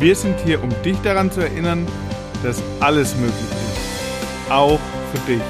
Wir 0.00 0.16
sind 0.16 0.40
hier, 0.40 0.62
um 0.62 0.70
dich 0.82 0.96
daran 1.02 1.30
zu 1.30 1.42
erinnern, 1.42 1.86
dass 2.42 2.62
alles 2.80 3.14
möglich 3.16 3.34
ist. 3.38 4.50
Auch 4.50 4.80
für 5.12 5.18
dich. 5.30 5.42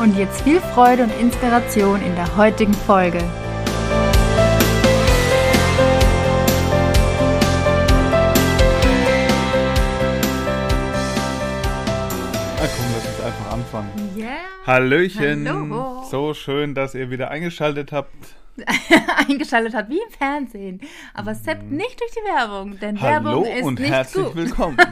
Und 0.00 0.16
jetzt 0.16 0.42
viel 0.42 0.60
Freude 0.60 1.02
und 1.02 1.10
Inspiration 1.20 2.00
in 2.00 2.14
der 2.14 2.36
heutigen 2.36 2.74
Folge. 2.74 3.18
Na 12.56 12.68
komm, 12.68 12.86
lass 12.94 13.04
uns 13.04 13.20
einfach 13.20 13.52
anfangen. 13.52 13.90
Yeah. 14.16 14.28
Hallöchen. 14.64 15.48
Hallo. 15.48 16.04
So 16.08 16.34
schön, 16.34 16.76
dass 16.76 16.94
ihr 16.94 17.10
wieder 17.10 17.32
eingeschaltet 17.32 17.90
habt. 17.90 18.14
Eingeschaltet 19.28 19.74
hat 19.74 19.88
wie 19.88 19.98
im 19.98 20.10
Fernsehen. 20.10 20.80
Aber 21.14 21.34
Sepp 21.34 21.62
nicht 21.70 22.00
durch 22.00 22.10
die 22.12 22.28
Werbung, 22.28 22.78
denn 22.78 22.96
Mhm. 22.96 23.00
Hallo 23.00 23.24
Werbung 23.24 23.44
ist 23.46 23.64
und 23.64 23.80
nicht 23.80 23.90
herzlich 23.90 24.26
gut. 24.26 24.36
willkommen. 24.36 24.76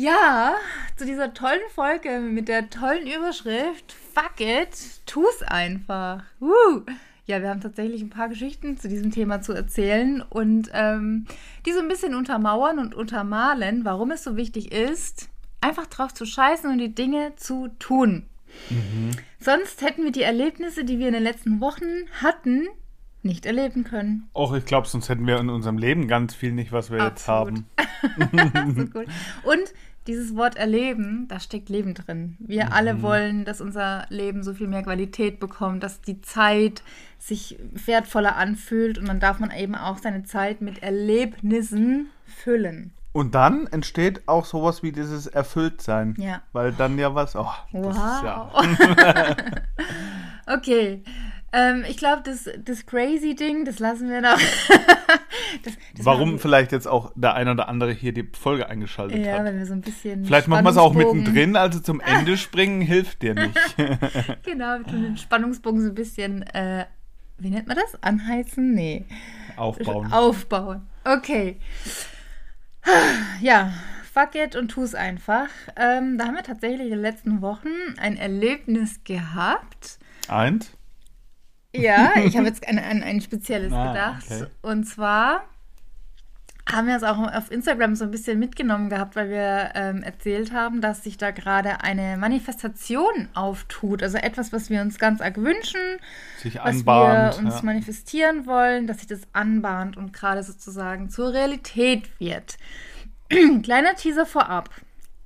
Ja, 0.00 0.54
zu 0.94 1.04
dieser 1.04 1.34
tollen 1.34 1.58
Folge 1.74 2.20
mit 2.20 2.46
der 2.46 2.70
tollen 2.70 3.08
Überschrift 3.08 3.96
Fuck 4.14 4.40
it, 4.40 4.68
tu's 5.06 5.42
einfach. 5.42 6.22
Woo. 6.38 6.82
Ja, 7.26 7.42
wir 7.42 7.50
haben 7.50 7.60
tatsächlich 7.60 8.00
ein 8.02 8.08
paar 8.10 8.28
Geschichten 8.28 8.78
zu 8.78 8.88
diesem 8.88 9.10
Thema 9.10 9.42
zu 9.42 9.52
erzählen 9.54 10.22
und 10.22 10.70
ähm, 10.72 11.26
die 11.66 11.72
so 11.72 11.80
ein 11.80 11.88
bisschen 11.88 12.14
untermauern 12.14 12.78
und 12.78 12.94
untermalen, 12.94 13.84
warum 13.84 14.12
es 14.12 14.22
so 14.22 14.36
wichtig 14.36 14.70
ist, 14.70 15.28
einfach 15.60 15.86
drauf 15.86 16.14
zu 16.14 16.26
scheißen 16.26 16.70
und 16.70 16.78
die 16.78 16.94
Dinge 16.94 17.34
zu 17.34 17.66
tun. 17.80 18.24
Sonst 19.40 19.82
hätten 19.82 20.04
wir 20.04 20.12
die 20.12 20.22
Erlebnisse, 20.22 20.84
die 20.84 20.98
wir 20.98 21.08
in 21.08 21.14
den 21.14 21.22
letzten 21.22 21.60
Wochen 21.60 21.86
hatten, 22.22 22.66
nicht 23.22 23.46
erleben 23.46 23.84
können. 23.84 24.28
Och, 24.34 24.54
ich 24.54 24.64
glaube, 24.64 24.86
sonst 24.86 25.08
hätten 25.08 25.26
wir 25.26 25.38
in 25.38 25.48
unserem 25.50 25.76
Leben 25.78 26.06
ganz 26.08 26.34
viel 26.34 26.52
nicht, 26.52 26.70
was 26.72 26.90
wir 26.90 26.98
jetzt 26.98 27.28
Absolut. 27.28 27.64
haben. 27.76 28.74
so 28.76 28.84
gut. 28.86 29.06
Und 29.42 29.74
dieses 30.06 30.34
Wort 30.36 30.56
erleben, 30.56 31.26
da 31.28 31.38
steckt 31.40 31.68
Leben 31.68 31.94
drin. 31.94 32.36
Wir 32.38 32.66
Mhm. 32.66 32.72
alle 32.72 33.02
wollen, 33.02 33.44
dass 33.44 33.60
unser 33.60 34.06
Leben 34.08 34.42
so 34.42 34.54
viel 34.54 34.68
mehr 34.68 34.82
Qualität 34.82 35.38
bekommt, 35.40 35.82
dass 35.82 36.00
die 36.00 36.22
Zeit 36.22 36.82
sich 37.18 37.58
wertvoller 37.72 38.36
anfühlt 38.36 38.96
und 38.98 39.06
dann 39.08 39.20
darf 39.20 39.38
man 39.40 39.50
eben 39.50 39.74
auch 39.74 39.98
seine 39.98 40.22
Zeit 40.22 40.60
mit 40.62 40.82
Erlebnissen 40.82 42.06
füllen. 42.24 42.92
Und 43.18 43.34
dann 43.34 43.66
entsteht 43.66 44.28
auch 44.28 44.44
sowas 44.44 44.84
wie 44.84 44.92
dieses 44.92 45.26
Erfülltsein. 45.26 46.14
Ja. 46.18 46.40
Weil 46.52 46.70
dann 46.70 46.96
ja 47.00 47.16
was, 47.16 47.34
oh, 47.34 47.50
ist 47.72 47.96
ja. 47.96 48.48
Wow. 48.52 48.64
okay. 50.56 51.02
Ähm, 51.52 51.84
ich 51.88 51.96
glaube, 51.96 52.22
das, 52.24 52.48
das 52.64 52.86
Crazy-Ding, 52.86 53.64
das 53.64 53.80
lassen 53.80 54.08
wir 54.08 54.20
noch. 54.20 54.38
das, 55.64 55.72
das 55.96 56.06
Warum 56.06 56.38
vielleicht 56.38 56.70
jetzt 56.70 56.86
auch 56.86 57.10
der 57.16 57.34
ein 57.34 57.48
oder 57.48 57.68
andere 57.68 57.90
hier 57.90 58.12
die 58.12 58.22
Folge 58.38 58.68
eingeschaltet 58.68 59.26
Ja, 59.26 59.38
hat. 59.38 59.46
wenn 59.46 59.58
wir 59.58 59.66
so 59.66 59.72
ein 59.72 59.80
bisschen. 59.80 60.24
Vielleicht 60.24 60.46
machen 60.46 60.64
wir 60.64 60.70
es 60.70 60.76
auch 60.76 60.94
mittendrin, 60.94 61.56
also 61.56 61.80
zum 61.80 62.00
Ende 62.00 62.36
springen 62.36 62.82
hilft 62.82 63.22
dir 63.22 63.34
nicht. 63.34 63.76
Genau, 64.44 64.78
wir 64.78 64.84
tun 64.84 65.02
den 65.02 65.16
Spannungsbogen 65.16 65.80
so 65.80 65.88
ein 65.88 65.94
bisschen, 65.96 66.42
äh, 66.42 66.86
wie 67.38 67.50
nennt 67.50 67.66
man 67.66 67.78
das? 67.78 68.00
Anheizen? 68.00 68.74
Nee. 68.74 69.06
Aufbauen. 69.56 70.12
Aufbauen. 70.12 70.82
Okay. 71.04 71.56
Ja, 73.40 73.72
fuck 74.12 74.34
it 74.34 74.56
und 74.56 74.68
tu 74.68 74.82
es 74.82 74.94
einfach. 74.94 75.48
Ähm, 75.76 76.18
da 76.18 76.26
haben 76.26 76.34
wir 76.34 76.42
tatsächlich 76.42 76.82
in 76.86 76.90
den 76.90 77.00
letzten 77.00 77.40
Wochen 77.42 77.68
ein 77.98 78.16
Erlebnis 78.16 79.04
gehabt. 79.04 79.98
Eins? 80.28 80.70
Ja, 81.74 82.12
ich 82.24 82.36
habe 82.36 82.46
jetzt 82.46 82.66
an, 82.68 82.78
an 82.78 83.02
ein 83.02 83.20
spezielles 83.20 83.72
Ah, 83.72 83.88
gedacht. 83.92 84.24
okay. 84.26 84.46
Und 84.62 84.84
zwar 84.84 85.44
haben 86.70 86.86
wir 86.86 86.96
es 86.96 87.02
auch 87.02 87.18
auf 87.18 87.50
Instagram 87.50 87.94
so 87.94 88.04
ein 88.04 88.10
bisschen 88.10 88.38
mitgenommen 88.38 88.90
gehabt, 88.90 89.16
weil 89.16 89.30
wir 89.30 89.70
ähm, 89.74 90.02
erzählt 90.02 90.52
haben, 90.52 90.80
dass 90.80 91.02
sich 91.02 91.16
da 91.16 91.30
gerade 91.30 91.82
eine 91.82 92.16
Manifestation 92.18 93.28
auftut. 93.34 94.02
Also 94.02 94.18
etwas, 94.18 94.52
was 94.52 94.68
wir 94.68 94.82
uns 94.82 94.98
ganz 94.98 95.20
arg 95.20 95.38
wünschen, 95.38 95.80
Sich 96.38 96.56
was 96.56 96.80
anbahnt. 96.80 97.36
wir 97.36 97.44
uns 97.44 97.56
ja. 97.56 97.62
manifestieren 97.62 98.46
wollen, 98.46 98.86
dass 98.86 98.98
sich 98.98 99.06
das 99.06 99.22
anbahnt 99.32 99.96
und 99.96 100.12
gerade 100.12 100.42
sozusagen 100.42 101.08
zur 101.08 101.32
Realität 101.32 102.08
wird. 102.20 102.58
Kleiner 103.62 103.94
Teaser 103.94 104.26
vorab. 104.26 104.70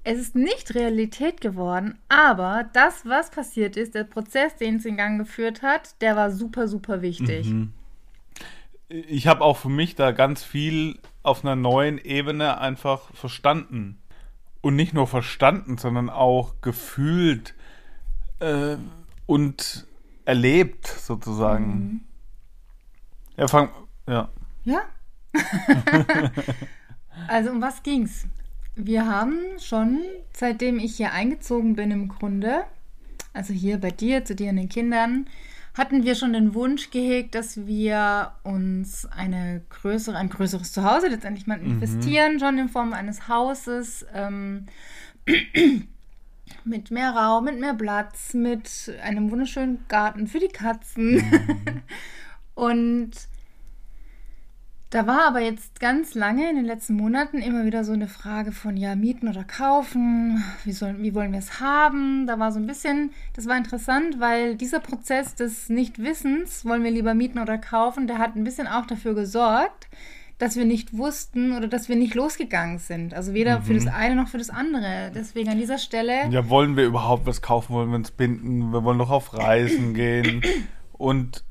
Es 0.05 0.19
ist 0.19 0.35
nicht 0.35 0.75
Realität 0.75 1.41
geworden, 1.41 1.97
aber 2.09 2.69
das, 2.73 3.07
was 3.07 3.31
passiert 3.31 3.77
ist, 3.77 3.95
der 3.95 4.03
Prozess, 4.05 4.57
den 4.57 4.77
es 4.77 4.85
in 4.85 4.97
Gang 4.97 5.19
geführt 5.19 5.63
hat, 5.63 6.01
der 6.01 6.17
war 6.17 6.33
super, 6.33 6.67
super 6.67 7.03
wichtig. 7.03 7.47
Mhm. 7.49 7.73
ich 8.89 9.29
habe 9.29 9.43
auch 9.43 9.57
für 9.57 9.69
mich 9.69 9.95
da 9.95 10.11
ganz 10.11 10.43
viel 10.43 10.99
auf 11.23 11.45
einer 11.45 11.57
neuen 11.57 11.99
Ebene 11.99 12.59
einfach 12.59 13.13
verstanden. 13.15 13.99
Und 14.61 14.77
nicht 14.77 14.95
nur 14.95 15.07
verstanden, 15.07 15.77
sondern 15.77 16.09
auch 16.09 16.55
gefühlt 16.61 17.55
äh, 18.39 18.77
und 19.27 19.87
erlebt 20.25 20.87
sozusagen. 20.87 21.67
Mhm. 21.67 22.01
Ja, 23.37 23.49
fang, 23.49 23.71
ja. 24.07 24.29
Ja. 24.65 24.83
also 27.29 27.51
um 27.51 27.61
was 27.61 27.83
ging's? 27.83 28.27
Wir 28.75 29.07
haben 29.07 29.37
schon, 29.59 30.01
seitdem 30.33 30.79
ich 30.79 30.97
hier 30.97 31.13
eingezogen 31.13 31.75
bin 31.75 31.91
im 31.91 32.09
Grunde, 32.09 32.65
also 33.33 33.53
hier 33.53 33.79
bei 33.79 33.91
dir, 33.91 34.25
zu 34.25 34.35
dir 34.35 34.51
und 34.51 34.57
den 34.57 34.69
Kindern, 34.69 35.27
hatten 35.75 36.05
wir 36.05 36.15
schon 36.15 36.35
den 36.35 36.55
Wunsch 36.55 36.91
gehegt, 36.91 37.35
dass 37.35 37.67
wir 37.67 38.33
uns 38.43 39.07
eine 39.07 39.63
größere, 39.71 40.17
ein 40.17 40.29
größeres 40.29 40.73
Zuhause 40.73 41.09
letztendlich 41.09 41.47
mal 41.47 41.61
investieren, 41.61 42.39
schon 42.39 42.59
in 42.59 42.69
Form 42.69 42.93
eines 42.93 43.29
Hauses, 43.29 44.05
ähm, 44.13 44.67
mit 46.65 46.91
mehr 46.91 47.11
Raum, 47.11 47.45
mit 47.45 47.59
mehr 47.59 47.75
Platz, 47.75 48.35
mit 48.35 48.93
einem 49.03 49.31
wunderschönen 49.31 49.85
Garten 49.89 50.27
für 50.27 50.41
die 50.41 50.49
Katzen. 50.49 51.23
und 52.55 53.13
da 54.93 55.07
war 55.07 55.27
aber 55.27 55.41
jetzt 55.41 55.81
ganz 55.81 56.15
lange 56.15 56.51
in 56.51 56.57
den 56.57 56.67
letzten 56.67 56.95
Monaten 56.95 57.39
immer 57.39 57.65
wieder 57.65 57.83
so 57.83 57.93
eine 57.93 58.09
Frage 58.09 58.53
von, 58.53 58.77
ja, 58.77 58.95
mieten 58.95 59.27
oder 59.27 59.43
kaufen, 59.43 60.45
wie, 60.65 60.73
sollen, 60.73 61.03
wie 61.03 61.15
wollen 61.15 61.33
wir 61.33 61.39
es 61.39 61.61
haben? 61.61 62.27
Da 62.27 62.39
war 62.39 62.53
so 62.53 62.59
ein 62.59 62.67
bisschen, 62.67 63.11
das 63.35 63.49
war 63.49 63.57
interessant, 63.57 64.21
weil 64.21 64.55
dieser 64.55 64.81
Prozess 64.81 65.35
des 65.35 65.71
Nichtwissens, 65.71 66.67
wollen 66.67 66.85
wir 66.85 66.91
lieber 66.91 67.15
mieten 67.15 67.39
oder 67.39 67.57
kaufen, 67.57 68.07
der 68.07 68.19
hat 68.19 68.37
ein 68.37 68.45
bisschen 68.45 68.67
auch 68.67 68.85
dafür 68.85 69.15
gesorgt, 69.15 69.89
dass 70.37 70.57
wir 70.57 70.67
nicht 70.67 70.95
wussten 70.99 71.57
oder 71.57 71.69
dass 71.69 71.89
wir 71.89 71.97
nicht 71.97 72.15
losgegangen 72.15 72.79
sind. 72.79 73.15
Also 73.15 73.33
weder 73.33 73.63
für 73.63 73.73
das 73.73 73.87
eine 73.87 74.15
noch 74.15 74.29
für 74.29 74.39
das 74.39 74.51
andere. 74.51 75.11
Deswegen 75.15 75.49
an 75.49 75.59
dieser 75.59 75.79
Stelle, 75.79 76.29
Ja, 76.29 76.51
wollen 76.51 76.77
wir 76.77 76.85
überhaupt 76.85 77.25
was 77.25 77.41
kaufen? 77.41 77.73
Wollen 77.73 77.89
wir 77.89 77.97
uns 77.97 78.11
binden? 78.11 78.73
Wir 78.73 78.85
wollen 78.85 78.99
doch 78.99 79.11
auf 79.11 79.33
Reisen 79.33 79.95
gehen. 79.95 80.43
Und 80.93 81.45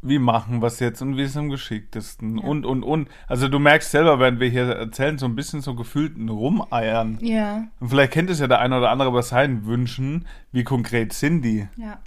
wie 0.00 0.18
machen 0.18 0.60
wir 0.62 0.66
es 0.68 0.78
jetzt 0.80 1.02
und 1.02 1.16
wie 1.16 1.22
ist 1.22 1.30
es 1.30 1.36
am 1.36 1.48
geschicktesten? 1.48 2.38
Und, 2.38 2.64
und, 2.64 2.82
und. 2.82 3.08
Also 3.26 3.48
du 3.48 3.58
merkst 3.58 3.90
selber, 3.90 4.20
während 4.20 4.38
wir 4.40 4.48
hier 4.48 4.66
erzählen, 4.66 5.18
so 5.18 5.26
ein 5.26 5.34
bisschen 5.34 5.60
so 5.60 5.74
gefühlt 5.74 6.16
ein 6.16 6.28
Rumeiern. 6.28 7.18
ja, 7.20 7.64
Und 7.80 7.88
vielleicht 7.88 8.12
kennt 8.12 8.30
es 8.30 8.38
ja 8.38 8.46
der 8.46 8.60
eine 8.60 8.78
oder 8.78 8.90
andere 8.90 9.10
bei 9.10 9.22
seinen 9.22 9.66
Wünschen. 9.66 10.26
Wie 10.52 10.64
konkret 10.64 11.12
sind 11.12 11.42
die? 11.42 11.68
Ja. 11.76 11.98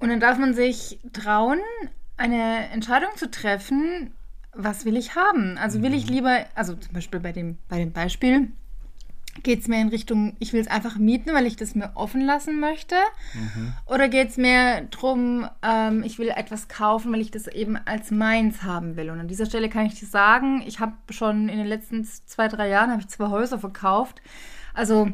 Und 0.00 0.08
dann 0.08 0.20
darf 0.20 0.38
man 0.38 0.54
sich 0.54 0.98
trauen, 1.12 1.60
eine 2.16 2.68
Entscheidung 2.70 3.10
zu 3.16 3.30
treffen, 3.30 4.12
was 4.52 4.84
will 4.84 4.96
ich 4.96 5.14
haben? 5.14 5.58
Also 5.58 5.82
will 5.82 5.94
ich 5.94 6.08
lieber, 6.08 6.44
also 6.54 6.74
zum 6.74 6.92
Beispiel 6.92 7.20
bei 7.20 7.32
dem, 7.32 7.58
bei 7.68 7.78
dem 7.78 7.92
Beispiel, 7.92 8.50
geht 9.42 9.60
es 9.60 9.68
mehr 9.68 9.80
in 9.80 9.88
Richtung, 9.88 10.36
ich 10.38 10.52
will 10.52 10.60
es 10.60 10.66
einfach 10.66 10.98
mieten, 10.98 11.32
weil 11.32 11.46
ich 11.46 11.56
das 11.56 11.74
mir 11.74 11.92
offen 11.94 12.20
lassen 12.20 12.60
möchte? 12.60 12.96
Oder 13.86 14.08
geht 14.08 14.30
es 14.30 14.36
mehr 14.36 14.82
darum, 14.82 15.48
ähm, 15.62 16.02
ich 16.02 16.18
will 16.18 16.28
etwas 16.28 16.68
kaufen, 16.68 17.12
weil 17.12 17.20
ich 17.20 17.30
das 17.30 17.46
eben 17.46 17.78
als 17.86 18.10
meins 18.10 18.62
haben 18.62 18.96
will? 18.96 19.10
Und 19.10 19.20
an 19.20 19.28
dieser 19.28 19.46
Stelle 19.46 19.68
kann 19.68 19.86
ich 19.86 19.98
dir 19.98 20.06
sagen, 20.06 20.62
ich 20.66 20.80
habe 20.80 20.94
schon 21.10 21.48
in 21.48 21.58
den 21.58 21.66
letzten 21.66 22.04
zwei, 22.04 22.48
drei 22.48 22.68
Jahren, 22.68 22.90
habe 22.90 23.00
ich 23.00 23.08
zwei 23.08 23.28
Häuser 23.28 23.58
verkauft. 23.58 24.20
Also 24.74 25.10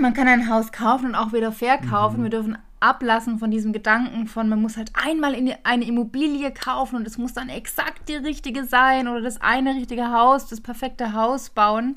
man 0.00 0.14
kann 0.14 0.28
ein 0.28 0.48
Haus 0.48 0.72
kaufen 0.72 1.06
und 1.06 1.14
auch 1.14 1.32
wieder 1.32 1.52
verkaufen. 1.52 2.22
Wir 2.22 2.30
dürfen 2.30 2.58
ablassen 2.80 3.38
von 3.38 3.50
diesem 3.50 3.72
Gedanken 3.72 4.26
von, 4.26 4.48
man 4.48 4.60
muss 4.60 4.76
halt 4.76 4.90
einmal 4.94 5.34
in 5.34 5.54
eine 5.62 5.84
Immobilie 5.84 6.50
kaufen 6.52 6.96
und 6.96 7.06
es 7.06 7.16
muss 7.16 7.32
dann 7.32 7.48
exakt 7.48 8.08
die 8.08 8.16
richtige 8.16 8.64
sein 8.64 9.06
oder 9.06 9.20
das 9.20 9.40
eine 9.40 9.74
richtige 9.74 10.10
Haus, 10.10 10.48
das 10.48 10.60
perfekte 10.60 11.12
Haus 11.12 11.50
bauen, 11.50 11.96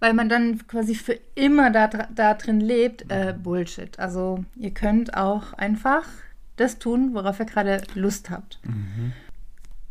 weil 0.00 0.14
man 0.14 0.28
dann 0.28 0.66
quasi 0.66 0.94
für 0.94 1.18
immer 1.34 1.70
da, 1.70 1.86
da 1.86 2.34
drin 2.34 2.60
lebt. 2.60 3.10
Äh, 3.10 3.34
Bullshit. 3.40 3.98
Also 3.98 4.44
ihr 4.56 4.72
könnt 4.72 5.16
auch 5.16 5.52
einfach 5.52 6.06
das 6.56 6.78
tun, 6.78 7.14
worauf 7.14 7.38
ihr 7.38 7.46
gerade 7.46 7.82
Lust 7.94 8.30
habt. 8.30 8.58
Mhm. 8.64 9.12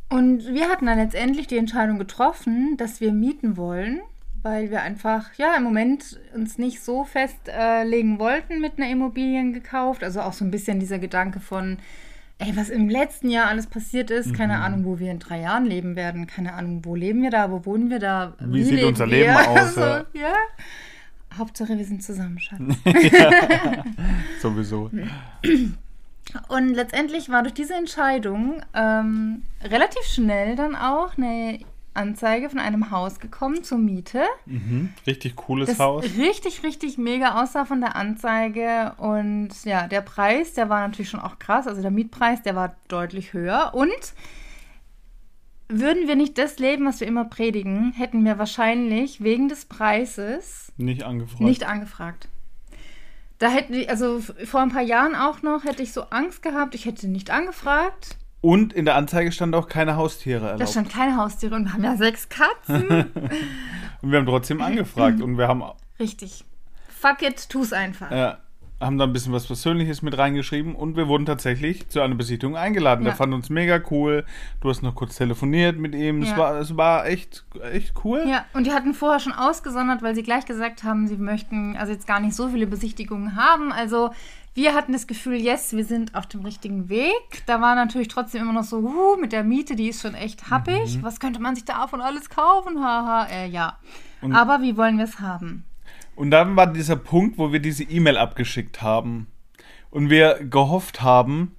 Und 0.10 0.54
wir 0.54 0.70
hatten 0.70 0.88
dann 0.88 0.98
letztendlich 0.98 1.48
die 1.48 1.58
Entscheidung 1.58 2.00
getroffen, 2.00 2.76
dass 2.78 3.00
wir 3.00 3.14
mieten 3.14 3.58
wollen 3.58 4.02
weil 4.42 4.72
wir 4.72 4.82
einfach, 4.82 5.34
ja, 5.36 5.56
im 5.56 5.64
Moment 5.64 6.20
uns 6.34 6.58
nicht 6.58 6.82
so 6.82 7.04
festlegen 7.04 8.16
äh, 8.16 8.20
wollten 8.20 8.62
mit 8.62 8.78
einer 8.78 8.90
Immobilien 8.90 9.54
gekauft. 9.54 10.04
Also 10.04 10.22
auch 10.22 10.34
so 10.34 10.46
ein 10.46 10.52
bisschen 10.52 10.80
dieser 10.80 11.00
Gedanke 11.00 11.40
von, 11.40 11.78
ey, 12.40 12.56
was 12.56 12.70
im 12.70 12.90
letzten 12.90 13.30
Jahr 13.30 13.48
alles 13.48 13.68
passiert 13.68 14.10
ist, 14.10 14.28
mhm. 14.28 14.34
keine 14.34 14.60
Ahnung, 14.60 14.86
wo 14.86 14.98
wir 14.98 15.12
in 15.12 15.20
drei 15.20 15.42
Jahren 15.42 15.66
leben 15.66 15.96
werden, 15.96 16.26
keine 16.26 16.54
Ahnung, 16.54 16.84
wo 16.84 16.96
leben 16.96 17.22
wir 17.22 17.30
da, 17.30 17.52
wo 17.52 17.66
wohnen 17.66 17.90
wir 17.90 18.00
da, 18.00 18.34
wie, 18.40 18.60
wie 18.60 18.64
sieht 18.64 18.84
unser 18.84 19.06
Leben 19.06 19.32
wir? 19.34 19.50
aus? 19.50 19.78
Also, 19.78 20.06
ja. 20.14 20.34
Hauptsache, 21.38 21.78
wir 21.78 21.86
sind 21.86 22.02
zusammen, 22.02 22.40
Schatz. 22.40 22.62
ja, 23.12 23.84
sowieso. 24.42 24.90
Und 26.48 26.74
letztendlich 26.74 27.30
war 27.30 27.42
durch 27.44 27.54
diese 27.54 27.74
Entscheidung 27.74 28.62
ähm, 28.74 29.44
relativ 29.64 30.04
schnell 30.04 30.56
dann 30.56 30.76
auch 30.76 31.18
eine 31.18 31.60
Anzeige 32.00 32.50
von 32.50 32.60
einem 32.60 32.90
Haus 32.90 33.20
gekommen 33.20 33.64
zur 33.64 33.78
Miete. 33.78 34.24
Mhm, 34.46 34.94
richtig 35.06 35.36
cooles 35.36 35.70
das 35.70 35.80
Haus. 35.80 36.06
Richtig, 36.18 36.64
richtig 36.64 36.98
mega 36.98 37.42
aussah 37.42 37.66
von 37.66 37.82
der 37.82 37.96
Anzeige. 37.96 38.94
Und 38.98 39.50
ja, 39.66 39.88
der 39.88 40.02
Preis, 40.02 40.54
der 40.54 40.70
war 40.70 40.88
natürlich 40.88 41.10
schon 41.10 41.20
auch 41.20 41.38
krass. 41.38 41.68
Also 41.68 41.82
der 41.82 41.92
Mietpreis, 41.92 42.42
der 42.42 42.56
war 42.56 42.76
deutlich 42.88 43.34
höher. 43.34 43.72
Und 43.74 44.14
würden 45.68 46.08
wir 46.08 46.16
nicht 46.16 46.38
das 46.38 46.58
leben, 46.58 46.86
was 46.86 47.00
wir 47.00 47.08
immer 47.08 47.26
predigen, 47.26 47.92
hätten 47.92 48.26
wir 48.26 48.40
wahrscheinlich 48.40 49.22
wegen 49.22 49.50
des 49.50 49.66
Preises 49.66 50.72
nicht 50.78 51.04
angefragt. 51.04 51.42
Nicht 51.42 51.68
angefragt. 51.68 52.28
Da 53.38 53.50
hätten 53.50 53.74
wir, 53.74 53.90
also 53.90 54.20
vor 54.20 54.62
ein 54.62 54.72
paar 54.72 54.82
Jahren 54.82 55.16
auch 55.16 55.42
noch, 55.42 55.64
hätte 55.64 55.84
ich 55.84 55.94
so 55.94 56.02
Angst 56.10 56.42
gehabt, 56.42 56.74
ich 56.76 56.86
hätte 56.86 57.08
nicht 57.08 57.30
angefragt. 57.30 58.18
Und 58.42 58.72
in 58.72 58.86
der 58.86 58.96
Anzeige 58.96 59.32
stand 59.32 59.54
auch 59.54 59.68
keine 59.68 59.98
Haustiere 59.98 60.46
erlaubt. 60.46 60.62
Da 60.62 60.68
stand 60.68 60.90
keine 60.90 61.18
Haustiere 61.18 61.56
und 61.56 61.66
wir 61.66 61.74
haben 61.74 61.84
ja 61.84 61.98
sechs 61.98 62.30
Katzen. 62.30 62.88
und 64.02 64.12
wir 64.12 64.18
haben 64.18 64.26
trotzdem 64.26 64.62
angefragt 64.62 65.22
und 65.22 65.38
wir 65.38 65.48
haben. 65.48 65.64
Richtig. 66.00 66.46
Fuck 66.88 67.22
it, 67.22 67.50
tu's 67.50 67.74
einfach. 67.74 68.12
Ja. 68.12 68.38
Haben 68.82 68.98
da 68.98 69.04
ein 69.04 69.12
bisschen 69.12 69.34
was 69.34 69.46
Persönliches 69.46 70.02
mit 70.02 70.18
reingeschrieben 70.18 70.74
und 70.74 70.96
wir 70.96 71.10
wurden 71.10 71.26
tatsächlich 71.26 71.90
zu 71.90 72.00
einer 72.00 72.16
Besichtigung 72.16 72.56
eingeladen. 72.56 73.04
Ja. 73.04 73.10
Der 73.10 73.18
fand 73.18 73.34
uns 73.34 73.50
mega 73.50 73.82
cool. 73.92 74.24
Du 74.62 74.70
hast 74.70 74.84
noch 74.84 74.96
kurz 74.96 75.18
telefoniert 75.18 75.78
mit 75.78 75.94
ihm. 75.94 76.22
Ja. 76.22 76.32
Es, 76.32 76.38
war, 76.38 76.60
es 76.60 76.78
war 76.78 77.06
echt, 77.08 77.44
echt 77.74 77.94
cool. 78.06 78.24
Ja, 78.26 78.46
und 78.54 78.66
die 78.66 78.72
hatten 78.72 78.94
vorher 78.94 79.20
schon 79.20 79.34
ausgesondert, 79.34 80.02
weil 80.02 80.16
sie 80.16 80.24
gleich 80.24 80.46
gesagt 80.46 80.86
haben, 80.86 81.10
sie 81.10 81.18
möchten 81.18 81.76
also 81.76 81.92
jetzt 81.92 82.08
gar 82.08 82.22
nicht 82.22 82.36
so 82.36 82.48
viele 82.48 82.68
Besichtigungen 82.68 83.36
haben. 83.36 83.74
Also 83.74 84.12
wir 84.54 84.74
hatten 84.74 84.94
das 84.94 85.08
Gefühl, 85.08 85.36
yes, 85.36 85.74
wir 85.74 85.86
sind 85.86 86.16
auf 86.16 86.26
dem 86.26 86.42
richtigen 86.42 86.90
Weg. 86.90 87.44
Da 87.46 87.62
war 87.62 87.76
natürlich 87.76 88.08
trotzdem 88.08 88.42
immer 88.42 88.54
noch 88.54 88.64
so, 88.64 88.78
uh, 88.78 89.18
mit 89.20 89.32
der 89.32 89.44
Miete, 89.44 89.76
die 89.76 89.90
ist 89.90 90.02
schon 90.02 90.16
echt 90.16 90.50
happig. 90.50 90.98
Mhm. 90.98 91.04
Was 91.04 91.20
könnte 91.20 91.40
man 91.40 91.56
sich 91.56 91.66
davon 91.66 92.02
alles 92.02 92.30
kaufen? 92.30 92.84
Haha, 92.84 93.28
äh, 93.28 93.48
ja. 93.48 93.78
Und 94.22 94.34
Aber 94.34 94.62
wie 94.62 94.76
wollen 94.76 94.98
wir 94.98 95.06
es 95.06 95.20
haben? 95.20 95.64
Und 96.16 96.32
dann 96.32 96.56
war 96.56 96.68
dieser 96.68 96.98
Punkt, 96.98 97.38
wo 97.38 97.54
wir 97.54 97.60
diese 97.60 97.84
E-Mail 97.84 98.18
abgeschickt 98.18 98.82
haben 98.82 99.28
und 99.90 100.10
wir 100.10 100.40
gehofft 100.44 101.02
haben, 101.02 101.56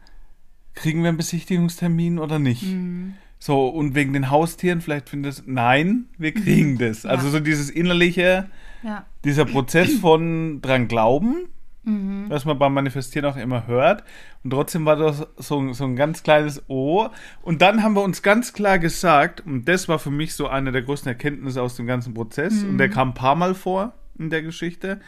kriegen 0.74 1.02
wir 1.02 1.08
einen 1.08 1.16
Besichtigungstermin 1.16 2.18
oder 2.18 2.38
nicht? 2.38 2.64
Mhm. 2.64 3.14
So, 3.38 3.68
und 3.68 3.94
wegen 3.94 4.12
den 4.12 4.30
Haustieren, 4.30 4.82
vielleicht 4.82 5.08
findest 5.08 5.46
du, 5.46 5.52
nein, 5.52 6.10
wir 6.18 6.34
kriegen 6.34 6.72
mhm. 6.72 6.78
das. 6.78 7.06
Also 7.06 7.26
ja. 7.26 7.32
so 7.32 7.40
dieses 7.40 7.70
innerliche, 7.70 8.50
ja. 8.82 9.06
dieser 9.24 9.46
Prozess 9.46 9.94
von 9.94 10.60
dran 10.60 10.88
glauben, 10.88 11.48
Mhm. 11.82 12.26
Was 12.28 12.44
man 12.44 12.58
beim 12.58 12.74
Manifestieren 12.74 13.24
auch 13.24 13.36
immer 13.36 13.66
hört. 13.66 14.04
Und 14.44 14.50
trotzdem 14.50 14.84
war 14.84 14.96
das 14.96 15.26
so, 15.36 15.72
so 15.72 15.84
ein 15.84 15.96
ganz 15.96 16.22
kleines 16.22 16.62
O. 16.68 17.08
Und 17.42 17.62
dann 17.62 17.82
haben 17.82 17.94
wir 17.94 18.02
uns 18.02 18.22
ganz 18.22 18.52
klar 18.52 18.78
gesagt, 18.78 19.46
und 19.46 19.66
das 19.66 19.88
war 19.88 19.98
für 19.98 20.10
mich 20.10 20.34
so 20.34 20.46
eine 20.48 20.72
der 20.72 20.82
größten 20.82 21.08
Erkenntnisse 21.08 21.62
aus 21.62 21.76
dem 21.76 21.86
ganzen 21.86 22.12
Prozess, 22.12 22.62
mhm. 22.62 22.70
und 22.70 22.78
der 22.78 22.90
kam 22.90 23.10
ein 23.10 23.14
paar 23.14 23.34
Mal 23.34 23.54
vor 23.54 23.94
in 24.18 24.30
der 24.30 24.42
Geschichte. 24.42 25.00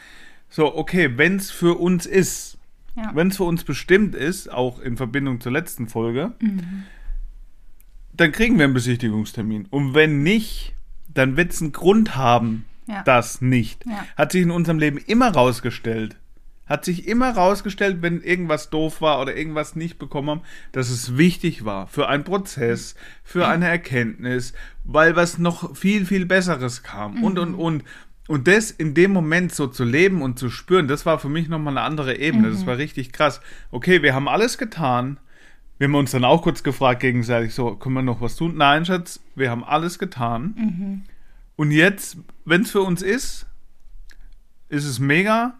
So, 0.49 0.75
okay, 0.75 1.17
wenn 1.17 1.35
es 1.35 1.51
für 1.51 1.79
uns 1.79 2.05
ist, 2.05 2.57
ja. 2.95 3.11
wenn 3.13 3.27
es 3.27 3.37
für 3.37 3.43
uns 3.43 3.63
bestimmt 3.63 4.15
ist, 4.15 4.51
auch 4.51 4.79
in 4.79 4.97
Verbindung 4.97 5.41
zur 5.41 5.51
letzten 5.51 5.87
Folge, 5.87 6.33
mhm. 6.39 6.83
dann 8.13 8.31
kriegen 8.31 8.57
wir 8.57 8.65
einen 8.65 8.73
Besichtigungstermin. 8.73 9.67
Und 9.69 9.93
wenn 9.93 10.23
nicht, 10.23 10.73
dann 11.13 11.37
wird 11.37 11.53
es 11.53 11.61
einen 11.61 11.71
Grund 11.71 12.15
haben, 12.15 12.65
ja. 12.87 13.03
das 13.03 13.41
nicht. 13.41 13.85
Ja. 13.85 14.05
Hat 14.17 14.31
sich 14.31 14.41
in 14.41 14.51
unserem 14.51 14.79
Leben 14.79 14.97
immer 14.97 15.29
rausgestellt 15.29 16.17
hat 16.65 16.85
sich 16.85 17.07
immer 17.07 17.31
rausgestellt, 17.31 18.01
wenn 18.01 18.21
irgendwas 18.21 18.69
doof 18.69 19.01
war 19.01 19.19
oder 19.21 19.35
irgendwas 19.35 19.75
nicht 19.75 19.99
bekommen 19.99 20.29
haben, 20.29 20.41
dass 20.71 20.89
es 20.89 21.17
wichtig 21.17 21.65
war 21.65 21.87
für 21.87 22.07
einen 22.07 22.23
Prozess, 22.23 22.95
für 23.23 23.47
eine 23.47 23.67
Erkenntnis, 23.67 24.53
weil 24.83 25.15
was 25.15 25.37
noch 25.37 25.75
viel, 25.75 26.05
viel 26.05 26.25
Besseres 26.25 26.83
kam 26.83 27.17
mhm. 27.17 27.23
und, 27.23 27.39
und, 27.39 27.55
und. 27.55 27.83
Und 28.29 28.47
das 28.47 28.71
in 28.71 28.93
dem 28.93 29.11
Moment 29.11 29.53
so 29.53 29.67
zu 29.67 29.83
leben 29.83 30.21
und 30.21 30.39
zu 30.39 30.49
spüren, 30.49 30.87
das 30.87 31.05
war 31.05 31.19
für 31.19 31.27
mich 31.27 31.49
nochmal 31.49 31.77
eine 31.77 31.85
andere 31.85 32.17
Ebene. 32.17 32.47
Mhm. 32.47 32.53
Das 32.53 32.65
war 32.65 32.77
richtig 32.77 33.11
krass. 33.11 33.41
Okay, 33.69 34.01
wir 34.01 34.15
haben 34.15 34.29
alles 34.29 34.57
getan. 34.57 35.19
Wir 35.77 35.89
haben 35.89 35.95
uns 35.95 36.11
dann 36.11 36.23
auch 36.23 36.41
kurz 36.41 36.63
gefragt 36.63 37.01
gegenseitig, 37.01 37.53
so, 37.53 37.75
können 37.75 37.95
wir 37.95 38.01
noch 38.01 38.21
was 38.21 38.37
tun? 38.37 38.55
Nein, 38.55 38.85
Schatz, 38.85 39.19
wir 39.35 39.51
haben 39.51 39.65
alles 39.65 39.99
getan. 39.99 40.53
Mhm. 40.55 41.01
Und 41.57 41.71
jetzt, 41.71 42.17
wenn 42.45 42.61
es 42.61 42.71
für 42.71 42.81
uns 42.81 43.01
ist, 43.01 43.45
ist 44.69 44.85
es 44.85 44.99
mega. 44.99 45.55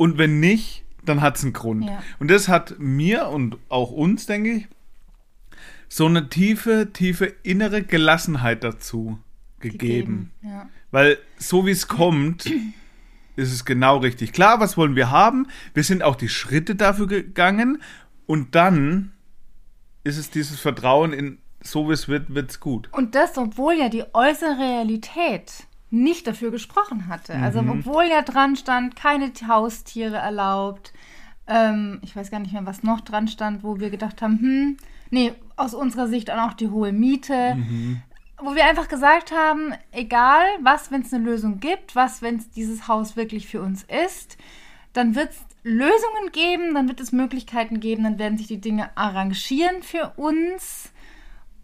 Und 0.00 0.16
wenn 0.16 0.40
nicht, 0.40 0.82
dann 1.04 1.20
hat 1.20 1.36
es 1.36 1.42
einen 1.42 1.52
Grund. 1.52 1.84
Ja. 1.84 2.02
Und 2.18 2.30
das 2.30 2.48
hat 2.48 2.76
mir 2.78 3.28
und 3.28 3.58
auch 3.68 3.90
uns, 3.90 4.24
denke 4.24 4.50
ich, 4.50 4.68
so 5.90 6.06
eine 6.06 6.30
tiefe, 6.30 6.88
tiefe 6.90 7.26
innere 7.42 7.82
Gelassenheit 7.82 8.64
dazu 8.64 9.18
gegeben. 9.58 10.30
gegeben 10.40 10.54
ja. 10.54 10.70
Weil 10.90 11.18
so 11.36 11.66
wie 11.66 11.72
es 11.72 11.86
kommt, 11.86 12.46
ist 13.36 13.52
es 13.52 13.66
genau 13.66 13.98
richtig. 13.98 14.32
Klar, 14.32 14.58
was 14.58 14.78
wollen 14.78 14.96
wir 14.96 15.10
haben? 15.10 15.48
Wir 15.74 15.84
sind 15.84 16.02
auch 16.02 16.16
die 16.16 16.30
Schritte 16.30 16.76
dafür 16.76 17.06
gegangen 17.06 17.82
und 18.24 18.54
dann 18.54 19.12
ist 20.02 20.16
es 20.16 20.30
dieses 20.30 20.60
Vertrauen 20.60 21.12
in 21.12 21.36
so 21.62 21.90
wie 21.90 21.92
es 21.92 22.08
wird, 22.08 22.34
wird 22.34 22.50
es 22.50 22.60
gut. 22.60 22.88
Und 22.92 23.14
das, 23.14 23.36
obwohl 23.36 23.74
ja 23.74 23.90
die 23.90 24.04
äußere 24.14 24.58
Realität 24.58 25.66
nicht 25.90 26.26
dafür 26.26 26.50
gesprochen 26.50 27.08
hatte. 27.08 27.34
Also, 27.34 27.62
mhm. 27.62 27.70
Also 27.70 27.80
obwohl 27.80 28.04
ja 28.04 28.22
dran 28.22 28.56
stand, 28.56 28.96
keine 28.96 29.32
Haustiere 29.46 30.16
erlaubt. 30.16 30.92
Ähm, 31.46 31.98
ich 32.02 32.14
weiß 32.14 32.30
gar 32.30 32.38
nicht 32.38 32.52
mehr, 32.52 32.66
was 32.66 32.82
noch 32.82 33.00
dran 33.00 33.28
stand, 33.28 33.62
wo 33.64 33.80
wir 33.80 33.90
gedacht 33.90 34.22
haben, 34.22 34.38
hm, 34.38 34.76
nee, 35.10 35.32
aus 35.56 35.74
unserer 35.74 36.08
Sicht 36.08 36.30
auch 36.30 36.54
die 36.54 36.68
hohe 36.68 36.92
Miete. 36.92 37.56
Mhm. 37.56 38.02
Wo 38.42 38.54
wir 38.54 38.64
einfach 38.64 38.88
gesagt 38.88 39.32
haben, 39.32 39.74
egal 39.92 40.44
was, 40.62 40.90
wenn 40.90 41.02
es 41.02 41.12
eine 41.12 41.24
Lösung 41.24 41.60
gibt, 41.60 41.94
was, 41.94 42.22
wenn 42.22 42.36
es 42.36 42.50
dieses 42.50 42.88
Haus 42.88 43.14
wirklich 43.16 43.48
für 43.48 43.60
uns 43.60 43.84
ist, 44.06 44.38
dann 44.94 45.14
wird 45.14 45.30
es 45.30 45.40
Lösungen 45.62 46.32
geben, 46.32 46.74
dann 46.74 46.88
wird 46.88 47.00
es 47.00 47.12
Möglichkeiten 47.12 47.80
geben, 47.80 48.04
dann 48.04 48.18
werden 48.18 48.38
sich 48.38 48.46
die 48.46 48.60
Dinge 48.60 48.96
arrangieren 48.96 49.82
für 49.82 50.12
uns 50.16 50.90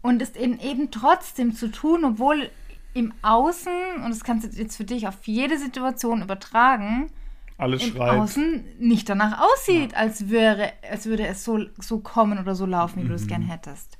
und 0.03 0.21
es 0.21 0.35
eben, 0.35 0.59
eben 0.59 0.91
trotzdem 0.91 1.55
zu 1.55 1.69
tun, 1.69 2.05
obwohl 2.05 2.51
im 2.93 3.13
Außen, 3.21 4.03
und 4.03 4.09
das 4.09 4.23
kannst 4.23 4.45
du 4.45 4.57
jetzt 4.57 4.77
für 4.77 4.83
dich 4.83 5.07
auf 5.07 5.15
jede 5.25 5.57
Situation 5.57 6.21
übertragen, 6.21 7.11
alles 7.57 7.83
im 7.83 7.93
schreit. 7.93 8.19
Außen 8.19 8.65
nicht 8.79 9.09
danach 9.09 9.41
aussieht, 9.41 9.93
ja. 9.93 9.97
als 9.97 10.29
wäre, 10.29 10.73
als 10.89 11.05
würde 11.05 11.27
es 11.27 11.43
so, 11.43 11.65
so 11.79 11.99
kommen 11.99 12.39
oder 12.39 12.55
so 12.55 12.65
laufen, 12.65 13.01
wie 13.01 13.05
mhm. 13.05 13.09
du 13.09 13.15
es 13.15 13.27
gern 13.27 13.41
hättest. 13.41 13.97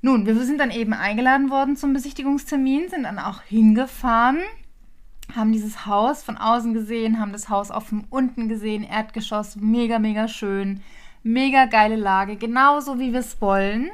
Nun, 0.00 0.26
wir 0.26 0.36
sind 0.44 0.58
dann 0.58 0.70
eben 0.70 0.92
eingeladen 0.92 1.50
worden 1.50 1.76
zum 1.76 1.92
Besichtigungstermin, 1.92 2.88
sind 2.88 3.02
dann 3.02 3.18
auch 3.18 3.42
hingefahren, 3.42 4.38
haben 5.34 5.52
dieses 5.52 5.86
Haus 5.86 6.22
von 6.22 6.36
außen 6.36 6.72
gesehen, 6.72 7.18
haben 7.18 7.32
das 7.32 7.48
Haus 7.48 7.70
auch 7.70 7.82
von 7.82 8.04
unten 8.10 8.48
gesehen, 8.48 8.84
Erdgeschoss, 8.84 9.56
mega, 9.56 9.98
mega 9.98 10.28
schön, 10.28 10.82
mega 11.22 11.66
geile 11.66 11.96
Lage, 11.96 12.36
genauso 12.36 12.98
wie 12.98 13.12
wir 13.12 13.20
es 13.20 13.40
wollen 13.40 13.90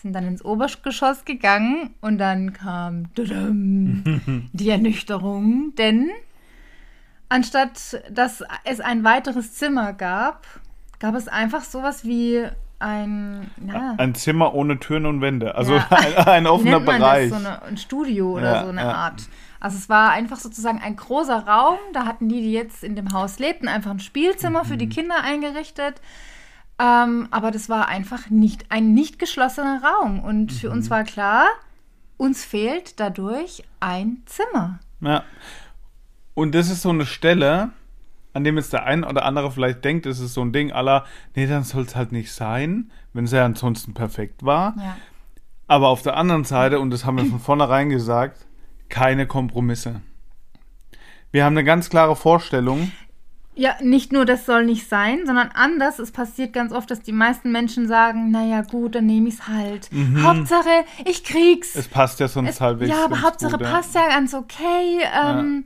sind 0.00 0.12
dann 0.12 0.26
ins 0.26 0.44
Obergeschoss 0.44 1.24
gegangen 1.24 1.94
und 2.00 2.18
dann 2.18 2.52
kam 2.52 3.06
die 3.16 4.70
Ernüchterung, 4.70 5.74
denn 5.76 6.10
anstatt 7.28 8.02
dass 8.10 8.44
es 8.64 8.80
ein 8.80 9.04
weiteres 9.04 9.54
Zimmer 9.54 9.92
gab, 9.92 10.46
gab 11.00 11.14
es 11.14 11.28
einfach 11.28 11.62
sowas 11.62 12.04
wie 12.04 12.46
ein, 12.80 13.50
na, 13.56 13.94
ein 13.98 14.14
Zimmer 14.14 14.54
ohne 14.54 14.78
Türen 14.78 15.06
und 15.06 15.20
Wände, 15.20 15.56
also 15.56 15.74
ja. 15.74 15.86
ein, 15.90 16.16
ein, 16.16 16.46
offener 16.46 16.80
Bereich. 16.80 17.30
so 17.30 17.34
eine, 17.34 17.62
ein 17.62 17.76
Studio 17.76 18.36
oder 18.36 18.54
ja, 18.54 18.62
so 18.62 18.68
eine 18.68 18.82
ja. 18.82 18.92
Art. 18.92 19.22
Also 19.60 19.76
es 19.76 19.88
war 19.88 20.12
einfach 20.12 20.36
sozusagen 20.36 20.80
ein 20.80 20.94
großer 20.94 21.44
Raum. 21.48 21.78
Da 21.92 22.06
hatten 22.06 22.28
die, 22.28 22.40
die 22.40 22.52
jetzt 22.52 22.84
in 22.84 22.94
dem 22.94 23.12
Haus 23.12 23.40
lebten, 23.40 23.66
einfach 23.66 23.90
ein 23.90 23.98
Spielzimmer 23.98 24.62
mhm. 24.62 24.68
für 24.68 24.76
die 24.76 24.86
mhm. 24.86 24.90
Kinder 24.90 25.24
eingerichtet 25.24 26.00
Ähm, 26.78 27.28
aber 27.30 27.50
das 27.50 27.68
war 27.68 27.88
einfach 27.88 28.30
nicht 28.30 28.66
ein 28.70 28.94
nicht 28.94 29.18
geschlossener 29.18 29.82
Raum. 29.82 30.20
Und 30.20 30.52
für 30.52 30.70
uns 30.70 30.90
war 30.90 31.04
klar, 31.04 31.46
uns 32.16 32.44
fehlt 32.44 33.00
dadurch 33.00 33.64
ein 33.80 34.22
Zimmer. 34.26 34.78
Ja. 35.00 35.24
Und 36.34 36.54
das 36.54 36.70
ist 36.70 36.82
so 36.82 36.90
eine 36.90 37.06
Stelle, 37.06 37.70
an 38.32 38.44
dem 38.44 38.56
jetzt 38.56 38.72
der 38.72 38.84
ein 38.84 39.02
oder 39.02 39.24
andere 39.24 39.50
vielleicht 39.50 39.84
denkt, 39.84 40.06
es 40.06 40.20
ist 40.20 40.34
so 40.34 40.42
ein 40.42 40.52
Ding 40.52 40.70
aller, 40.70 41.04
nee, 41.34 41.46
dann 41.46 41.64
soll 41.64 41.82
es 41.82 41.96
halt 41.96 42.12
nicht 42.12 42.32
sein, 42.32 42.90
wenn 43.12 43.24
es 43.24 43.32
ja 43.32 43.44
ansonsten 43.44 43.94
perfekt 43.94 44.44
war. 44.44 44.74
Ja. 44.76 44.96
Aber 45.66 45.88
auf 45.88 46.02
der 46.02 46.16
anderen 46.16 46.44
Seite, 46.44 46.78
und 46.78 46.90
das 46.90 47.04
haben 47.04 47.18
wir 47.18 47.24
von 47.26 47.40
vornherein 47.40 47.90
gesagt, 47.90 48.46
keine 48.88 49.26
Kompromisse. 49.26 50.00
Wir 51.30 51.44
haben 51.44 51.54
eine 51.54 51.64
ganz 51.64 51.90
klare 51.90 52.16
Vorstellung. 52.16 52.92
Ja, 53.58 53.74
nicht 53.82 54.12
nur 54.12 54.24
das 54.24 54.46
soll 54.46 54.64
nicht 54.64 54.88
sein, 54.88 55.26
sondern 55.26 55.50
anders. 55.52 55.98
Es 55.98 56.12
passiert 56.12 56.52
ganz 56.52 56.72
oft, 56.72 56.90
dass 56.90 57.00
die 57.02 57.12
meisten 57.12 57.50
Menschen 57.52 57.88
sagen, 57.88 58.30
naja 58.30 58.62
gut, 58.62 58.94
dann 58.94 59.06
nehme 59.06 59.28
ich 59.28 59.34
es 59.34 59.48
halt. 59.48 59.90
Hauptsache, 60.22 60.84
ich 61.04 61.24
krieg's. 61.24 61.74
Es 61.74 61.88
passt 61.88 62.20
ja 62.20 62.28
sonst 62.28 62.50
Es- 62.50 62.60
halbwegs. 62.60 62.90
ja, 62.90 63.04
aber 63.04 63.20
Hauptsache 63.22 63.58
gut, 63.58 63.62
ja. 63.62 63.70
passt 63.72 63.94
ja 63.94 64.08
ganz 64.08 64.32
okay. 64.32 65.00
Ähm, 65.24 65.64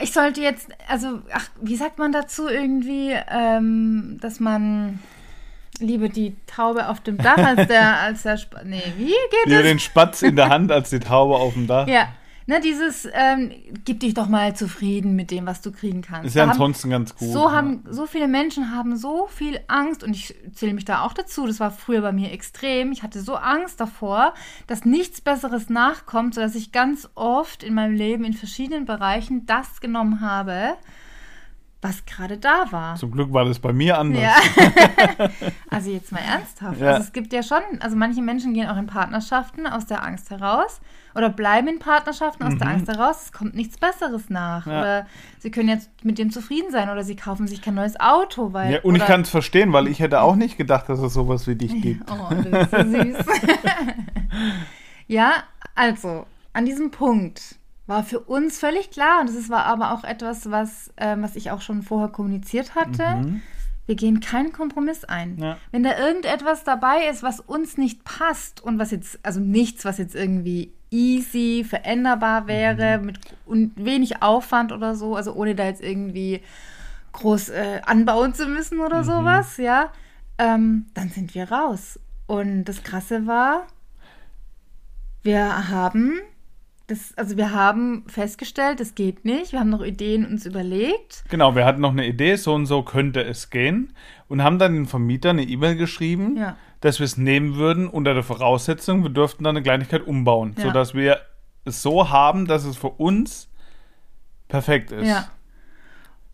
Ich 0.00 0.12
sollte 0.12 0.40
jetzt, 0.40 0.68
also, 0.88 1.20
ach, 1.34 1.48
wie 1.60 1.74
sagt 1.74 1.98
man 1.98 2.12
dazu 2.12 2.46
irgendwie, 2.48 3.16
ähm, 3.28 4.16
dass 4.20 4.38
man 4.38 5.00
lieber 5.80 6.08
die 6.08 6.36
Taube 6.46 6.88
auf 6.88 7.00
dem 7.00 7.18
Dach 7.18 7.36
als 7.38 7.66
der, 7.66 7.96
als 8.00 8.22
der, 8.22 8.34
Sp 8.38 8.62
nee, 8.64 8.80
wie 8.96 9.06
geht 9.08 9.46
Lieber 9.46 9.62
das? 9.62 9.70
den 9.70 9.78
Spatz 9.80 10.22
in 10.22 10.36
der 10.36 10.50
Hand 10.50 10.70
als 10.70 10.90
die 10.90 11.00
Taube 11.00 11.34
auf 11.34 11.54
dem 11.54 11.66
Dach. 11.66 11.88
Ja, 11.88 12.08
ne, 12.48 12.60
dieses, 12.60 13.06
ähm, 13.12 13.52
gib 13.84 14.00
dich 14.00 14.14
doch 14.14 14.26
mal 14.28 14.56
zufrieden 14.56 15.14
mit 15.14 15.30
dem, 15.30 15.46
was 15.46 15.60
du 15.60 15.70
kriegen 15.70 16.02
kannst. 16.02 16.26
Ist 16.26 16.34
ja 16.34 16.42
Da 16.42 16.48
haben- 16.48 16.52
ansonsten 16.54 16.90
ganz 16.90 17.14
gut. 17.14 17.28
so 17.30 17.44
ja. 17.44 17.52
haben 17.52 17.84
so 17.88 18.06
viele 18.06 18.26
Menschen 18.26 18.74
haben 18.74 18.96
so 18.96 19.28
viel 19.28 19.60
Angst 19.68 20.02
und 20.02 20.14
ich 20.14 20.34
zähle 20.54 20.74
mich 20.74 20.84
da 20.84 21.02
auch 21.02 21.12
dazu. 21.12 21.46
Das 21.46 21.60
war 21.60 21.70
früher 21.70 22.00
bei 22.00 22.10
mir 22.12 22.32
extrem. 22.32 22.90
Ich 22.90 23.02
hatte 23.04 23.20
so 23.20 23.36
Angst 23.36 23.80
davor, 23.80 24.34
dass 24.66 24.84
nichts 24.84 25.20
Besseres 25.20 25.68
nachkommt, 25.68 26.34
sodass 26.34 26.56
ich 26.56 26.72
ganz 26.72 27.08
oft 27.14 27.62
in 27.62 27.74
meinem 27.74 27.94
Leben 27.94 28.24
in 28.24 28.32
verschiedenen 28.32 28.84
Bereichen 28.86 29.46
das 29.46 29.80
genommen 29.80 30.20
habe, 30.20 30.74
was 31.80 32.04
gerade 32.06 32.38
da 32.38 32.66
war. 32.70 32.96
Zum 32.96 33.12
Glück 33.12 33.32
war 33.32 33.44
das 33.44 33.60
bei 33.60 33.72
mir 33.72 33.98
anders. 33.98 34.22
Ja. 34.22 34.34
also 35.70 35.90
jetzt 35.90 36.10
mal 36.10 36.20
ernsthaft. 36.20 36.80
Ja. 36.80 36.88
Also 36.88 37.02
es 37.02 37.12
gibt 37.12 37.32
ja 37.32 37.42
schon, 37.42 37.62
also 37.80 37.94
manche 37.94 38.20
Menschen 38.20 38.52
gehen 38.52 38.68
auch 38.68 38.76
in 38.76 38.86
Partnerschaften 38.86 39.66
aus 39.66 39.86
der 39.86 40.02
Angst 40.04 40.30
heraus 40.30 40.80
oder 41.14 41.30
bleiben 41.30 41.68
in 41.68 41.78
Partnerschaften 41.78 42.42
aus 42.42 42.56
der 42.58 42.66
Angst 42.66 42.88
heraus, 42.88 43.24
es 43.26 43.32
kommt 43.32 43.54
nichts 43.54 43.78
Besseres 43.78 44.28
nach. 44.28 44.66
Mhm. 44.66 44.72
Ja. 44.72 44.80
Oder 44.80 45.06
sie 45.38 45.50
können 45.50 45.68
jetzt 45.68 45.90
mit 46.04 46.18
dem 46.18 46.30
zufrieden 46.30 46.72
sein 46.72 46.90
oder 46.90 47.04
sie 47.04 47.14
kaufen 47.14 47.46
sich 47.46 47.62
kein 47.62 47.74
neues 47.74 47.98
Auto, 48.00 48.52
weil. 48.52 48.74
Ja, 48.74 48.80
und 48.82 48.96
ich 48.96 49.04
kann 49.04 49.20
es 49.20 49.30
verstehen, 49.30 49.72
weil 49.72 49.86
ich 49.86 50.00
hätte 50.00 50.20
auch 50.20 50.36
nicht 50.36 50.56
gedacht, 50.56 50.88
dass 50.88 50.98
es 50.98 51.14
sowas 51.14 51.46
wie 51.46 51.54
dich 51.54 51.80
gibt. 51.80 52.10
Oh, 52.10 52.34
du 52.34 52.42
bist 52.42 52.70
so 52.70 52.78
süß. 52.78 53.16
ja, 55.06 55.32
also, 55.76 56.26
an 56.52 56.64
diesem 56.64 56.90
Punkt 56.90 57.57
war 57.88 58.04
für 58.04 58.20
uns 58.20 58.58
völlig 58.58 58.90
klar, 58.90 59.22
und 59.22 59.34
das 59.34 59.48
war 59.48 59.64
aber 59.64 59.92
auch 59.92 60.04
etwas, 60.04 60.50
was, 60.50 60.92
ähm, 60.98 61.22
was 61.22 61.36
ich 61.36 61.50
auch 61.50 61.62
schon 61.62 61.82
vorher 61.82 62.08
kommuniziert 62.08 62.74
hatte. 62.74 63.40
Wir 63.86 63.94
gehen 63.94 64.20
keinen 64.20 64.52
Kompromiss 64.52 65.04
ein. 65.04 65.36
Mhm. 65.36 65.42
Ja. 65.42 65.56
Wenn 65.72 65.82
da 65.82 65.98
irgendetwas 65.98 66.62
dabei 66.64 67.08
ist, 67.10 67.22
was 67.22 67.40
uns 67.40 67.78
nicht 67.78 68.04
passt 68.04 68.60
und 68.62 68.78
was 68.78 68.90
jetzt, 68.90 69.18
also 69.22 69.40
nichts, 69.40 69.86
was 69.86 69.96
jetzt 69.96 70.14
irgendwie 70.14 70.74
easy 70.90 71.64
veränderbar 71.66 72.46
wäre, 72.46 72.98
mit 72.98 73.18
und 73.46 73.72
wenig 73.82 74.22
Aufwand 74.22 74.72
oder 74.72 74.94
so, 74.94 75.16
also 75.16 75.32
ohne 75.32 75.54
da 75.54 75.64
jetzt 75.64 75.82
irgendwie 75.82 76.42
groß 77.12 77.48
äh, 77.48 77.80
anbauen 77.86 78.34
zu 78.34 78.46
müssen 78.46 78.80
oder 78.80 79.02
sowas, 79.02 79.56
ja, 79.56 79.90
ähm, 80.36 80.86
dann 80.92 81.08
sind 81.08 81.34
wir 81.34 81.50
raus. 81.50 81.98
Und 82.26 82.66
das 82.66 82.82
Krasse 82.82 83.26
war, 83.26 83.66
wir 85.22 85.70
haben 85.70 86.20
das, 86.88 87.12
also 87.16 87.36
wir 87.36 87.52
haben 87.52 88.04
festgestellt, 88.08 88.80
es 88.80 88.94
geht 88.94 89.24
nicht. 89.24 89.52
Wir 89.52 89.60
haben 89.60 89.68
noch 89.68 89.82
Ideen 89.84 90.26
uns 90.26 90.46
überlegt. 90.46 91.22
Genau, 91.28 91.54
wir 91.54 91.64
hatten 91.66 91.82
noch 91.82 91.92
eine 91.92 92.06
Idee, 92.06 92.34
so 92.36 92.54
und 92.54 92.64
so 92.66 92.82
könnte 92.82 93.22
es 93.22 93.50
gehen. 93.50 93.92
Und 94.26 94.42
haben 94.42 94.58
dann 94.58 94.74
den 94.74 94.86
Vermieter 94.86 95.30
eine 95.30 95.42
E-Mail 95.44 95.76
geschrieben, 95.76 96.36
Ja. 96.36 96.56
dass 96.80 96.98
wir 96.98 97.04
es 97.04 97.18
nehmen 97.18 97.56
würden 97.56 97.88
unter 97.88 98.14
der 98.14 98.22
Voraussetzung, 98.22 99.02
wir 99.02 99.10
dürften 99.10 99.44
dann 99.44 99.56
eine 99.56 99.62
Kleinigkeit 99.62 100.06
umbauen, 100.06 100.54
Ja. 100.56 100.64
sodass 100.64 100.94
wir 100.94 101.20
es 101.66 101.82
so 101.82 102.08
haben, 102.08 102.46
dass 102.46 102.64
es 102.64 102.78
für 102.78 102.88
uns 102.90 103.48
perfekt 104.48 104.90
ist. 104.90 105.06
Ja. 105.06 105.28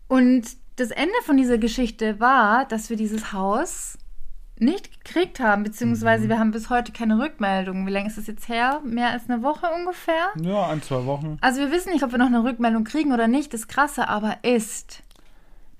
Und 0.07 0.43
das 0.77 0.91
Ende 0.91 1.15
von 1.25 1.35
dieser 1.35 1.57
Geschichte 1.57 2.19
war, 2.21 2.65
dass 2.65 2.89
wir 2.89 2.95
dieses 2.97 3.33
Haus 3.33 3.97
nicht 4.57 5.03
gekriegt 5.03 5.39
haben, 5.39 5.63
beziehungsweise 5.63 6.29
wir 6.29 6.39
haben 6.39 6.51
bis 6.51 6.69
heute 6.69 6.91
keine 6.93 7.19
Rückmeldung. 7.19 7.85
Wie 7.85 7.91
lange 7.91 8.07
ist 8.07 8.17
das 8.17 8.27
jetzt 8.27 8.47
her? 8.47 8.81
Mehr 8.85 9.09
als 9.09 9.29
eine 9.29 9.43
Woche 9.43 9.67
ungefähr? 9.75 10.29
Ja, 10.41 10.67
ein, 10.67 10.81
zwei 10.81 11.05
Wochen. 11.05 11.37
Also 11.41 11.59
wir 11.59 11.71
wissen 11.71 11.91
nicht, 11.91 12.03
ob 12.03 12.11
wir 12.11 12.17
noch 12.19 12.27
eine 12.27 12.43
Rückmeldung 12.43 12.83
kriegen 12.85 13.11
oder 13.11 13.27
nicht. 13.27 13.53
Das 13.53 13.67
Krasse 13.67 14.07
aber 14.07 14.37
ist, 14.43 15.03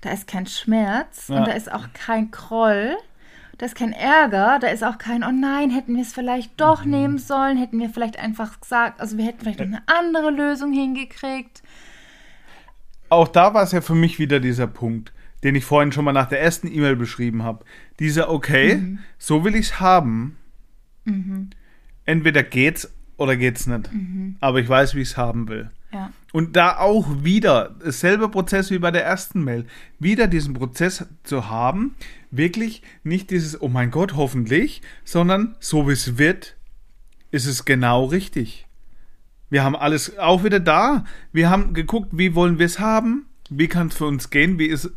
da 0.02 0.10
ist 0.10 0.26
kein 0.26 0.46
Schmerz 0.46 1.28
Ja. 1.28 1.38
und 1.38 1.46
da 1.48 1.52
ist 1.52 1.72
auch 1.72 1.86
kein 1.94 2.30
Groll. 2.30 2.96
Da 3.58 3.64
ist 3.64 3.74
kein 3.74 3.94
Ärger, 3.94 4.58
da 4.60 4.66
ist 4.68 4.84
auch 4.84 4.98
kein, 4.98 5.24
oh 5.24 5.30
nein, 5.32 5.70
hätten 5.70 5.94
wir 5.96 6.02
es 6.02 6.12
vielleicht 6.12 6.60
doch 6.60 6.84
Mhm. 6.84 6.90
nehmen 6.90 7.18
sollen, 7.18 7.56
hätten 7.56 7.78
wir 7.80 7.88
vielleicht 7.88 8.18
einfach 8.18 8.60
gesagt, 8.60 9.00
also 9.00 9.16
wir 9.16 9.24
hätten 9.24 9.40
vielleicht 9.40 9.60
noch 9.60 9.66
eine 9.66 9.82
andere 9.86 10.28
Lösung 10.30 10.74
hingekriegt. 10.74 11.62
Auch 13.08 13.28
da 13.28 13.54
war 13.54 13.62
es 13.62 13.72
ja 13.72 13.80
für 13.80 13.94
mich 13.94 14.18
wieder 14.18 14.40
dieser 14.40 14.66
Punkt, 14.66 15.12
den 15.44 15.54
ich 15.54 15.64
vorhin 15.64 15.92
schon 15.92 16.04
mal 16.04 16.12
nach 16.12 16.28
der 16.28 16.40
ersten 16.40 16.66
E-Mail 16.68 16.96
beschrieben 16.96 17.42
habe. 17.42 17.64
Dieser, 18.00 18.30
okay, 18.30 18.76
Mhm. 18.76 18.98
so 19.18 19.44
will 19.44 19.54
ich 19.54 19.66
es 19.66 19.80
haben. 19.80 20.36
Entweder 22.04 22.42
geht's 22.42 22.90
oder 23.16 23.36
geht's 23.36 23.66
nicht. 23.66 23.92
Mhm. 23.92 24.36
Aber 24.40 24.60
ich 24.60 24.68
weiß, 24.68 24.94
wie 24.94 25.00
ich 25.02 25.10
es 25.10 25.16
haben 25.16 25.48
will. 25.48 25.70
Ja. 25.92 26.10
Und 26.32 26.56
da 26.56 26.76
auch 26.78 27.22
wieder 27.24 27.74
dasselbe 27.82 28.28
Prozess 28.28 28.70
wie 28.70 28.78
bei 28.78 28.90
der 28.90 29.04
ersten 29.04 29.42
Mail. 29.44 29.66
Wieder 29.98 30.26
diesen 30.26 30.54
Prozess 30.54 31.06
zu 31.22 31.48
haben, 31.48 31.94
wirklich 32.30 32.82
nicht 33.04 33.30
dieses, 33.30 33.60
oh 33.60 33.68
mein 33.68 33.90
Gott, 33.90 34.14
hoffentlich, 34.16 34.82
sondern 35.04 35.54
so 35.60 35.88
wie 35.88 35.92
es 35.92 36.18
wird, 36.18 36.56
ist 37.30 37.46
es 37.46 37.64
genau 37.64 38.04
richtig. 38.06 38.66
Wir 39.48 39.62
haben 39.62 39.76
alles 39.76 40.18
auch 40.18 40.42
wieder 40.44 40.60
da. 40.60 41.04
Wir 41.32 41.48
haben 41.50 41.72
geguckt, 41.72 42.08
wie 42.12 42.34
wollen 42.34 42.58
wir 42.58 42.66
es 42.66 42.80
haben? 42.80 43.26
Wie 43.48 43.68
kann 43.68 43.86
es 43.88 43.94
für 43.96 44.06
uns 44.06 44.30
gehen? 44.30 44.58
Wie 44.58 44.66
ist, 44.66 44.90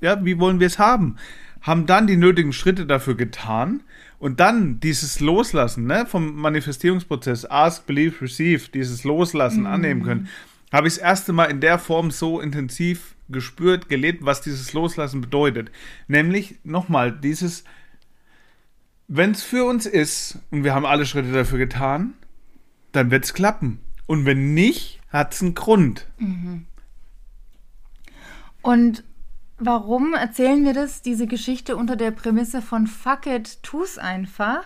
ja, 0.00 0.24
wie 0.24 0.38
wollen 0.38 0.60
wir 0.60 0.66
es 0.66 0.78
haben? 0.78 1.16
Haben 1.60 1.86
dann 1.86 2.06
die 2.06 2.16
nötigen 2.16 2.52
Schritte 2.52 2.86
dafür 2.86 3.16
getan 3.16 3.82
und 4.18 4.40
dann 4.40 4.80
dieses 4.80 5.20
Loslassen, 5.20 5.86
ne, 5.86 6.06
vom 6.06 6.34
Manifestierungsprozess, 6.36 7.44
ask, 7.44 7.86
believe, 7.86 8.20
receive, 8.20 8.70
dieses 8.70 9.04
Loslassen 9.04 9.66
annehmen 9.66 10.02
können, 10.02 10.28
habe 10.72 10.88
ich 10.88 10.94
das 10.94 11.02
erste 11.02 11.32
Mal 11.32 11.46
in 11.46 11.60
der 11.60 11.78
Form 11.78 12.10
so 12.10 12.40
intensiv 12.40 13.14
gespürt, 13.28 13.88
gelebt, 13.88 14.24
was 14.24 14.40
dieses 14.40 14.72
Loslassen 14.72 15.20
bedeutet. 15.20 15.70
Nämlich 16.06 16.58
nochmal 16.64 17.12
dieses, 17.12 17.64
wenn 19.06 19.32
es 19.32 19.42
für 19.42 19.64
uns 19.64 19.86
ist 19.86 20.38
und 20.50 20.64
wir 20.64 20.74
haben 20.74 20.86
alle 20.86 21.06
Schritte 21.06 21.32
dafür 21.32 21.58
getan, 21.58 22.14
dann 22.92 23.10
wird 23.10 23.24
es 23.24 23.34
klappen. 23.34 23.80
Und 24.06 24.24
wenn 24.24 24.54
nicht, 24.54 25.00
hat 25.10 25.34
es 25.34 25.42
einen 25.42 25.54
Grund. 25.54 26.06
Und 28.62 29.04
warum 29.58 30.14
erzählen 30.14 30.64
wir 30.64 30.72
das, 30.74 31.02
diese 31.02 31.26
Geschichte 31.26 31.76
unter 31.76 31.96
der 31.96 32.10
Prämisse 32.10 32.62
von 32.62 32.86
fuck 32.86 33.26
it, 33.26 33.62
tu's 33.62 33.98
einfach? 33.98 34.62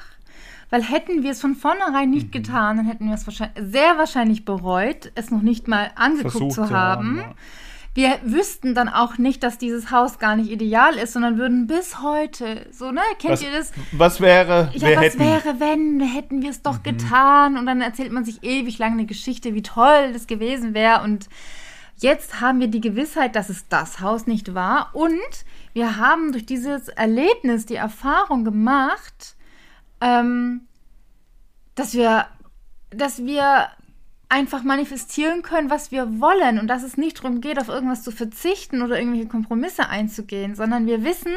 Weil 0.71 0.83
hätten 0.83 1.23
wir 1.23 1.33
es 1.33 1.41
von 1.41 1.55
vornherein 1.55 2.09
nicht 2.11 2.29
Mhm. 2.29 2.31
getan, 2.31 2.77
dann 2.79 2.87
hätten 2.87 3.07
wir 3.07 3.15
es 3.15 3.27
wahrscheinlich, 3.27 3.73
sehr 3.73 3.99
wahrscheinlich 3.99 4.45
bereut, 4.45 5.13
es 5.15 5.31
noch 5.31 5.43
nicht 5.43 5.69
mal 5.69 5.91
angeguckt 5.97 6.33
Versucht 6.33 6.53
zu 6.55 6.71
haben. 6.71 7.19
ja. 7.19 7.35
Wir 7.95 8.19
wüssten 8.25 8.75
dann 8.75 8.89
auch 8.89 9.19
nicht, 9.19 9.43
dass 9.43 9.59
dieses 9.59 9.91
Haus 9.91 10.19
gar 10.19 10.35
nicht 10.35 10.51
ideal 10.51 10.95
ist, 10.95 11.13
sondern 11.13 11.37
würden 11.37 11.67
bis 11.67 12.01
heute, 12.01 12.65
so, 12.73 12.91
ne, 12.91 13.03
kennt 13.19 13.35
Was, 13.35 13.43
ihr 13.43 13.53
das? 13.53 13.71
was 13.93 14.19
wäre, 14.23 14.71
Ja, 14.73 14.97
was 14.97 15.05
hätten. 15.05 15.19
wäre, 15.19 15.61
wenn, 15.61 16.01
hätten 16.01 16.41
wir 16.41 16.49
es 16.49 16.63
doch 16.63 16.83
getan? 16.83 17.59
Und 17.59 17.67
dann 17.67 17.83
erzählt 17.83 18.11
man 18.11 18.25
sich 18.25 18.43
ewig 18.43 18.79
lang 18.79 18.93
eine 18.93 19.05
Geschichte, 19.05 19.55
wie 19.55 19.61
toll 19.61 20.15
das 20.15 20.27
gewesen 20.27 20.73
wäre. 20.73 21.03
Und 21.03 21.29
jetzt 22.03 22.41
haben 22.41 22.61
wir 22.61 22.69
die 22.69 22.81
Gewissheit, 22.81 23.37
dass 23.37 23.49
es 23.49 23.69
das 23.69 24.01
Haus 24.01 24.27
nicht 24.27 24.55
war. 24.55 24.91
Und 24.95 25.45
wir 25.73 25.97
haben 25.97 26.33
durch 26.33 26.47
dieses 26.47 26.89
Erlebnis 26.89 27.67
die 27.67 27.77
Erfahrung 27.77 28.45
gemacht, 28.45 29.37
ähm, 30.01 30.63
dass 31.75 31.95
wir, 31.95 32.27
dass 32.91 33.25
wir 33.25 33.69
einfach 34.29 34.63
manifestieren 34.63 35.43
können, 35.43 35.71
was 35.71 35.91
wir 35.91 36.21
wollen 36.21 36.59
und 36.59 36.67
dass 36.67 36.83
es 36.83 36.97
nicht 36.97 37.19
darum 37.19 37.41
geht, 37.41 37.59
auf 37.59 37.69
irgendwas 37.69 38.03
zu 38.03 38.11
verzichten 38.11 38.83
oder 38.83 38.99
irgendwelche 38.99 39.29
Kompromisse 39.29 39.89
einzugehen, 39.89 40.55
sondern 40.55 40.87
wir 40.87 41.05
wissen, 41.05 41.35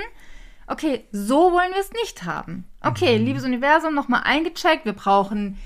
okay, 0.67 1.05
so 1.11 1.51
wollen 1.51 1.73
wir 1.73 1.81
es 1.81 1.91
nicht 1.91 2.23
haben. 2.23 2.65
Okay, 2.81 3.17
liebes 3.17 3.43
Universum, 3.43 3.93
nochmal 3.93 4.21
eingecheckt, 4.23 4.85
wir 4.85 4.93
brauchen, 4.93 5.57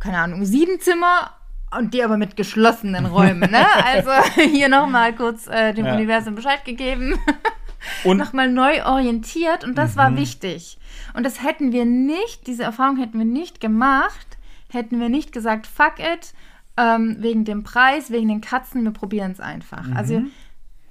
keine 0.00 0.18
Ahnung, 0.18 0.44
sieben 0.44 0.80
Zimmer 0.80 1.32
und 1.78 1.94
die 1.94 2.02
aber 2.02 2.16
mit 2.16 2.36
geschlossenen 2.36 3.06
Räumen, 3.06 3.50
ne? 3.50 3.66
Also 3.84 4.10
hier 4.50 4.68
nochmal 4.68 5.14
kurz 5.14 5.46
äh, 5.46 5.72
dem 5.74 5.86
Ja. 5.86 5.94
Universum 5.94 6.34
Bescheid 6.34 6.64
gegeben. 6.64 7.18
Und- 8.04 8.16
nochmal 8.16 8.50
neu 8.50 8.82
orientiert 8.86 9.62
und 9.62 9.76
das 9.76 9.92
Mhm. 9.94 9.98
war 9.98 10.16
wichtig. 10.16 10.78
Und 11.12 11.22
das 11.24 11.42
hätten 11.42 11.70
wir 11.72 11.84
nicht, 11.84 12.46
diese 12.46 12.62
Erfahrung 12.62 12.96
hätten 12.96 13.18
wir 13.18 13.26
nicht 13.26 13.60
gemacht, 13.60 14.26
hätten 14.70 15.00
wir 15.00 15.10
nicht 15.10 15.32
gesagt, 15.32 15.66
fuck 15.66 15.98
it, 15.98 16.32
ähm, 16.78 17.16
wegen 17.20 17.44
dem 17.44 17.62
Preis, 17.62 18.10
wegen 18.10 18.28
den 18.28 18.40
Katzen, 18.40 18.82
wir 18.84 18.90
probieren 18.90 19.32
es 19.32 19.40
einfach. 19.40 19.86
Mhm. 19.86 19.96
Also 19.98 20.22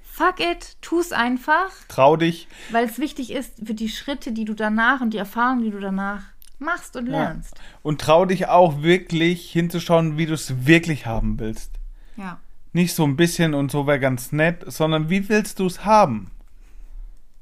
fuck 0.04 0.40
it, 0.40 0.78
tu 0.82 1.00
es 1.00 1.12
einfach, 1.12 1.72
Trau 1.88 2.16
dich. 2.16 2.48
weil 2.70 2.86
es 2.86 3.00
wichtig 3.00 3.32
ist 3.32 3.54
für 3.66 3.74
die 3.74 3.90
Schritte, 3.90 4.32
die 4.32 4.46
du 4.46 4.54
danach 4.54 5.02
und 5.02 5.16
die 5.16 5.18
Erfahrungen, 5.18 5.64
die 5.64 5.72
du 5.72 5.80
danach 5.80 6.22
machst 6.64 6.96
und 6.96 7.08
lernst. 7.08 7.60
Und 7.82 8.02
trau 8.02 8.26
dich 8.26 8.48
auch 8.48 8.82
wirklich 8.82 9.52
hinzuschauen, 9.52 10.18
wie 10.18 10.26
du 10.26 10.34
es 10.34 10.66
wirklich 10.66 11.06
haben 11.06 11.40
willst. 11.40 11.72
Ja. 12.18 12.40
Nicht 12.72 12.96
so 12.96 13.04
ein 13.04 13.16
bisschen 13.16 13.54
und 13.54 13.72
so 13.72 13.86
wäre 13.86 14.00
ganz 14.00 14.32
nett, 14.32 14.64
sondern 14.68 15.10
wie 15.10 15.30
willst 15.30 15.60
du 15.60 15.68
es 15.68 15.86
haben? 15.86 16.32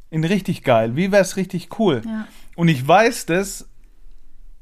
In 0.09 0.25
richtig 0.25 0.63
geil. 0.63 0.95
Wie 0.97 1.11
wäre 1.11 1.21
es 1.21 1.37
richtig 1.37 1.79
cool? 1.79 2.01
Ja. 2.05 2.27
Und 2.55 2.67
ich 2.67 2.85
weiß 2.85 3.27
das 3.27 3.67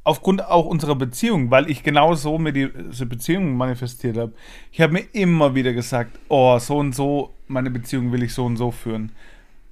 aufgrund 0.04 0.46
auch 0.46 0.66
unserer 0.66 0.96
Beziehung, 0.96 1.52
weil 1.52 1.70
ich 1.70 1.84
genau 1.84 2.16
so 2.16 2.40
mir 2.40 2.54
diese 2.54 3.06
Beziehung 3.06 3.56
manifestiert 3.56 4.18
habe. 4.18 4.34
Ich 4.72 4.82
habe 4.82 4.94
mir 4.94 5.06
immer 5.14 5.56
wieder 5.56 5.74
gesagt, 5.74 6.18
oh, 6.30 6.58
so 6.58 6.78
und 6.78 6.96
so, 6.96 7.36
meine 7.48 7.70
Beziehung 7.70 8.12
will 8.12 8.24
ich 8.24 8.34
so 8.34 8.46
und 8.46 8.58
so 8.58 8.72
führen. 8.72 9.12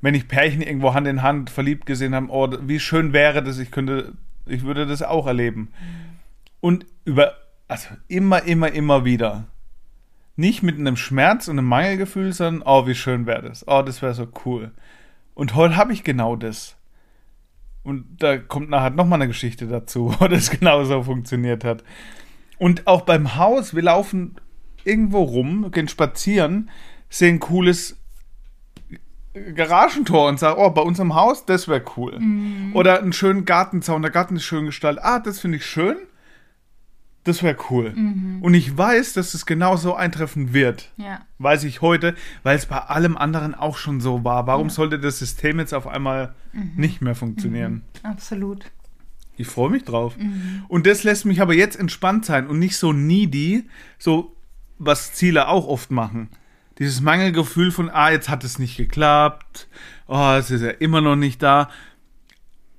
Wenn 0.01 0.13
ich 0.13 0.27
Pärchen 0.27 0.61
irgendwo 0.61 0.93
Hand 0.93 1.07
in 1.07 1.23
Hand 1.23 1.49
verliebt 1.49 1.87
gesehen 1.87 2.13
habe, 2.13 2.27
oh, 2.29 2.49
wie 2.61 2.79
schön 2.79 3.13
wäre 3.13 3.41
das, 3.41 3.57
ich 3.57 3.71
könnte, 3.71 4.13
ich 4.49 4.63
würde 4.63 4.85
das 4.85 5.01
auch 5.01 5.27
erleben. 5.27 5.69
Und 6.59 6.85
über, 7.05 7.33
also 7.67 7.89
immer, 8.07 8.43
immer, 8.43 8.71
immer 8.71 9.05
wieder. 9.05 9.45
Nicht 10.35 10.63
mit 10.63 10.77
einem 10.77 10.97
Schmerz 10.97 11.47
und 11.47 11.57
einem 11.57 11.67
Mangelgefühl, 11.67 12.33
sondern, 12.33 12.67
oh, 12.67 12.87
wie 12.87 12.95
schön 12.95 13.25
wäre 13.25 13.41
das. 13.41 13.67
Oh, 13.67 13.81
das 13.81 14.01
wäre 14.01 14.13
so 14.13 14.27
cool. 14.45 14.71
Und 15.33 15.55
heute 15.55 15.75
habe 15.75 15.93
ich 15.93 16.03
genau 16.03 16.35
das. 16.35 16.77
Und 17.83 18.05
da 18.19 18.37
kommt 18.37 18.69
nachher 18.69 18.89
nochmal 18.89 19.21
eine 19.21 19.29
Geschichte 19.29 19.67
dazu, 19.67 20.13
wo 20.19 20.27
das 20.27 20.51
genauso 20.51 21.03
funktioniert 21.03 21.63
hat. 21.63 21.83
Und 22.57 22.87
auch 22.87 23.01
beim 23.01 23.35
Haus, 23.35 23.75
wir 23.75 23.83
laufen 23.83 24.35
irgendwo 24.83 25.23
rum, 25.23 25.71
gehen 25.71 25.87
spazieren, 25.87 26.69
sehen 27.09 27.39
cooles 27.39 27.97
Garagentor 29.55 30.29
und 30.29 30.39
sagen, 30.39 30.59
oh, 30.59 30.69
bei 30.69 30.81
unserem 30.81 31.15
Haus, 31.15 31.45
das 31.45 31.67
wäre 31.67 31.83
cool. 31.95 32.19
Oder 32.73 32.99
einen 32.99 33.13
schönen 33.13 33.45
Gartenzaun, 33.45 34.01
der 34.01 34.11
Garten 34.11 34.35
ist 34.35 34.45
schön 34.45 34.65
gestaltet. 34.65 35.03
Ah, 35.03 35.19
das 35.19 35.39
finde 35.39 35.57
ich 35.57 35.65
schön. 35.65 35.97
Das 37.23 37.43
wäre 37.43 37.57
cool. 37.69 37.93
Und 38.39 38.53
ich 38.53 38.77
weiß, 38.77 39.11
dass 39.11 39.33
es 39.33 39.45
genau 39.45 39.75
so 39.75 39.93
eintreffen 39.95 40.53
wird. 40.53 40.93
Ja. 40.95 41.19
Weiß 41.39 41.65
ich 41.65 41.81
heute, 41.81 42.15
weil 42.43 42.55
es 42.55 42.67
bei 42.67 42.77
allem 42.77 43.17
anderen 43.17 43.53
auch 43.53 43.77
schon 43.77 43.99
so 43.99 44.23
war. 44.23 44.47
Warum 44.47 44.69
sollte 44.69 44.97
das 44.97 45.19
System 45.19 45.59
jetzt 45.59 45.73
auf 45.73 45.87
einmal 45.87 46.35
nicht 46.77 47.01
mehr 47.01 47.15
funktionieren? 47.15 47.83
Absolut. 48.03 48.71
Ich 49.35 49.47
freue 49.47 49.69
mich 49.69 49.83
drauf. 49.83 50.15
Und 50.69 50.87
das 50.87 51.03
lässt 51.03 51.25
mich 51.25 51.41
aber 51.41 51.53
jetzt 51.53 51.77
entspannt 51.77 52.25
sein 52.25 52.47
und 52.47 52.59
nicht 52.59 52.77
so 52.77 52.93
needy, 52.93 53.67
so 53.99 54.35
was 54.79 55.13
Ziele 55.13 55.47
auch 55.49 55.67
oft 55.67 55.91
machen. 55.91 56.29
Dieses 56.79 57.01
Mangelgefühl 57.01 57.71
von, 57.71 57.89
ah, 57.89 58.11
jetzt 58.11 58.29
hat 58.29 58.43
es 58.43 58.59
nicht 58.59 58.77
geklappt, 58.77 59.67
oh, 60.07 60.35
es 60.37 60.51
ist 60.51 60.61
ja 60.61 60.69
immer 60.69 61.01
noch 61.01 61.15
nicht 61.15 61.41
da. 61.41 61.69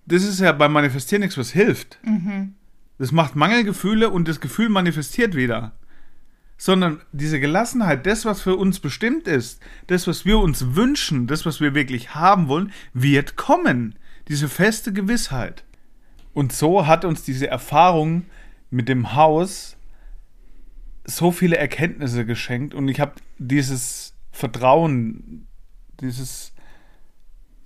Das 0.06 0.22
ist 0.22 0.40
ja 0.40 0.52
beim 0.52 0.72
Manifestieren 0.72 1.20
nichts, 1.20 1.36
was 1.36 1.50
hilft. 1.50 1.98
Das 2.98 3.12
macht 3.12 3.36
Mangelgefühle 3.36 4.10
und 4.10 4.28
das 4.28 4.40
Gefühl 4.40 4.68
manifestiert 4.68 5.34
wieder. 5.34 5.72
Sondern 6.56 7.00
diese 7.12 7.38
Gelassenheit, 7.38 8.06
das, 8.06 8.24
was 8.24 8.42
für 8.42 8.56
uns 8.56 8.80
bestimmt 8.80 9.28
ist, 9.28 9.60
das, 9.86 10.06
was 10.06 10.24
wir 10.24 10.38
uns 10.38 10.74
wünschen, 10.74 11.26
das, 11.26 11.46
was 11.46 11.60
wir 11.60 11.74
wirklich 11.74 12.14
haben 12.14 12.48
wollen, 12.48 12.72
wird 12.94 13.36
kommen. 13.36 13.94
Diese 14.28 14.48
feste 14.48 14.92
Gewissheit. 14.92 15.64
Und 16.34 16.52
so 16.52 16.86
hat 16.86 17.04
uns 17.04 17.22
diese 17.22 17.48
Erfahrung 17.48 18.26
mit 18.70 18.88
dem 18.88 19.14
Haus 19.14 19.77
so 21.10 21.30
viele 21.32 21.56
Erkenntnisse 21.56 22.26
geschenkt 22.26 22.74
und 22.74 22.88
ich 22.88 23.00
habe 23.00 23.12
dieses 23.38 24.14
Vertrauen, 24.30 25.46
dieses 26.00 26.52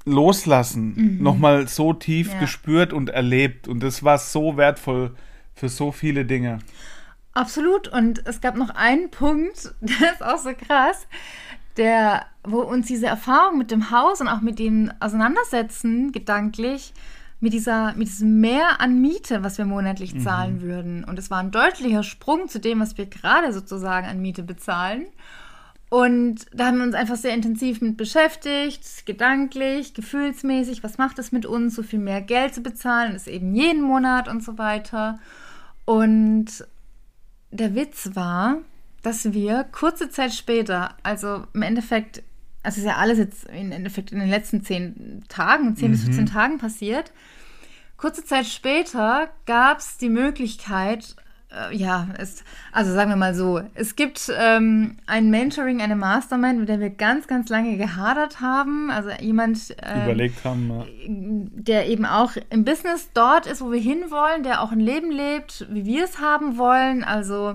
Loslassen 0.04 1.18
nochmal 1.22 1.68
so 1.68 1.92
tief 1.92 2.32
Ja. 2.32 2.40
gespürt 2.40 2.92
und 2.92 3.10
erlebt 3.10 3.68
und 3.68 3.82
das 3.82 4.02
war 4.02 4.18
so 4.18 4.56
wertvoll 4.56 5.14
für 5.54 5.68
so 5.68 5.92
viele 5.92 6.24
Dinge. 6.24 6.58
Absolut. 7.34 7.88
Und 7.88 8.26
es 8.26 8.40
gab 8.40 8.56
noch 8.56 8.70
einen 8.70 9.10
Punkt, 9.10 9.74
der 9.80 10.12
ist 10.12 10.22
auch 10.22 10.38
so 10.38 10.52
krass, 10.54 11.06
der, 11.76 12.26
wo 12.44 12.60
uns 12.60 12.86
diese 12.86 13.06
Erfahrung 13.06 13.58
mit 13.58 13.70
dem 13.70 13.90
Haus 13.90 14.20
und 14.20 14.28
auch 14.28 14.40
mit 14.40 14.58
dem 14.58 14.92
Auseinandersetzen 15.00 16.12
gedanklich 16.12 16.92
mit 17.42 17.52
dieser, 17.52 17.92
mit 17.94 18.06
diesem 18.06 18.40
Mehr 18.40 18.80
an 18.80 19.00
Miete, 19.00 19.42
was 19.42 19.58
wir 19.58 19.64
monatlich 19.64 20.18
zahlen 20.22 20.62
würden. 20.62 21.02
Und 21.02 21.18
es 21.18 21.28
war 21.28 21.38
ein 21.38 21.50
deutlicher 21.50 22.04
Sprung 22.04 22.48
zu 22.48 22.60
dem, 22.60 22.78
was 22.78 22.96
wir 22.96 23.06
gerade 23.06 23.52
sozusagen 23.52 24.06
an 24.06 24.22
Miete 24.22 24.44
bezahlen. 24.44 25.06
Und 25.90 26.46
da 26.54 26.66
haben 26.66 26.78
wir 26.78 26.84
uns 26.84 26.94
einfach 26.94 27.16
sehr 27.16 27.34
intensiv 27.34 27.80
mit 27.80 27.96
beschäftigt, 27.96 29.06
gedanklich, 29.06 29.92
gefühlsmäßig, 29.92 30.84
was 30.84 30.98
macht 30.98 31.18
es 31.18 31.32
mit 31.32 31.44
uns, 31.44 31.74
so 31.74 31.82
viel 31.82 31.98
mehr 31.98 32.22
Geld 32.22 32.54
zu 32.54 32.62
bezahlen, 32.62 33.16
ist 33.16 33.26
eben 33.26 33.54
jeden 33.54 33.82
Monat 33.82 34.28
und 34.28 34.42
so 34.42 34.56
weiter. 34.56 35.18
Und 35.84 36.64
der 37.50 37.74
Witz 37.74 38.10
war, 38.14 38.58
dass 39.02 39.32
wir 39.32 39.64
kurze 39.64 40.10
Zeit 40.10 40.32
später, 40.32 40.94
also 41.02 41.44
im 41.52 41.62
Endeffekt, 41.62 42.22
also 42.62 42.80
ist 42.80 42.86
ja 42.86 42.96
alles 42.96 43.18
jetzt 43.18 43.44
im 43.48 43.72
Endeffekt 43.72 44.12
in 44.12 44.20
den 44.20 44.28
letzten 44.28 44.62
zehn 44.62 45.22
Tagen, 45.28 45.76
zehn 45.76 45.90
bis 45.90 46.04
15 46.04 46.26
Tagen 46.26 46.58
passiert. 46.58 47.12
Kurze 47.96 48.24
Zeit 48.24 48.46
später 48.46 49.28
gab 49.46 49.78
es 49.78 49.96
die 49.96 50.08
Möglichkeit, 50.08 51.16
äh, 51.52 51.74
ja, 51.76 52.08
es, 52.18 52.44
also 52.72 52.92
sagen 52.92 53.10
wir 53.10 53.16
mal 53.16 53.34
so, 53.34 53.60
es 53.74 53.96
gibt 53.96 54.32
ähm, 54.36 54.96
ein 55.06 55.30
Mentoring, 55.30 55.80
eine 55.80 55.96
Mastermind, 55.96 56.60
mit 56.60 56.68
der 56.68 56.80
wir 56.80 56.90
ganz, 56.90 57.26
ganz 57.26 57.48
lange 57.48 57.76
gehadert 57.76 58.40
haben. 58.40 58.90
Also 58.90 59.10
jemand, 59.20 59.74
ähm, 59.82 60.04
Überlegt 60.04 60.44
haben, 60.44 60.70
ja. 60.70 60.84
der 61.06 61.88
eben 61.88 62.06
auch 62.06 62.32
im 62.50 62.64
Business 62.64 63.10
dort 63.14 63.46
ist, 63.46 63.60
wo 63.60 63.70
wir 63.70 63.80
hinwollen, 63.80 64.42
der 64.42 64.62
auch 64.62 64.72
ein 64.72 64.80
Leben 64.80 65.10
lebt, 65.10 65.66
wie 65.70 65.84
wir 65.84 66.04
es 66.04 66.20
haben 66.20 66.58
wollen. 66.58 67.04
Also 67.04 67.54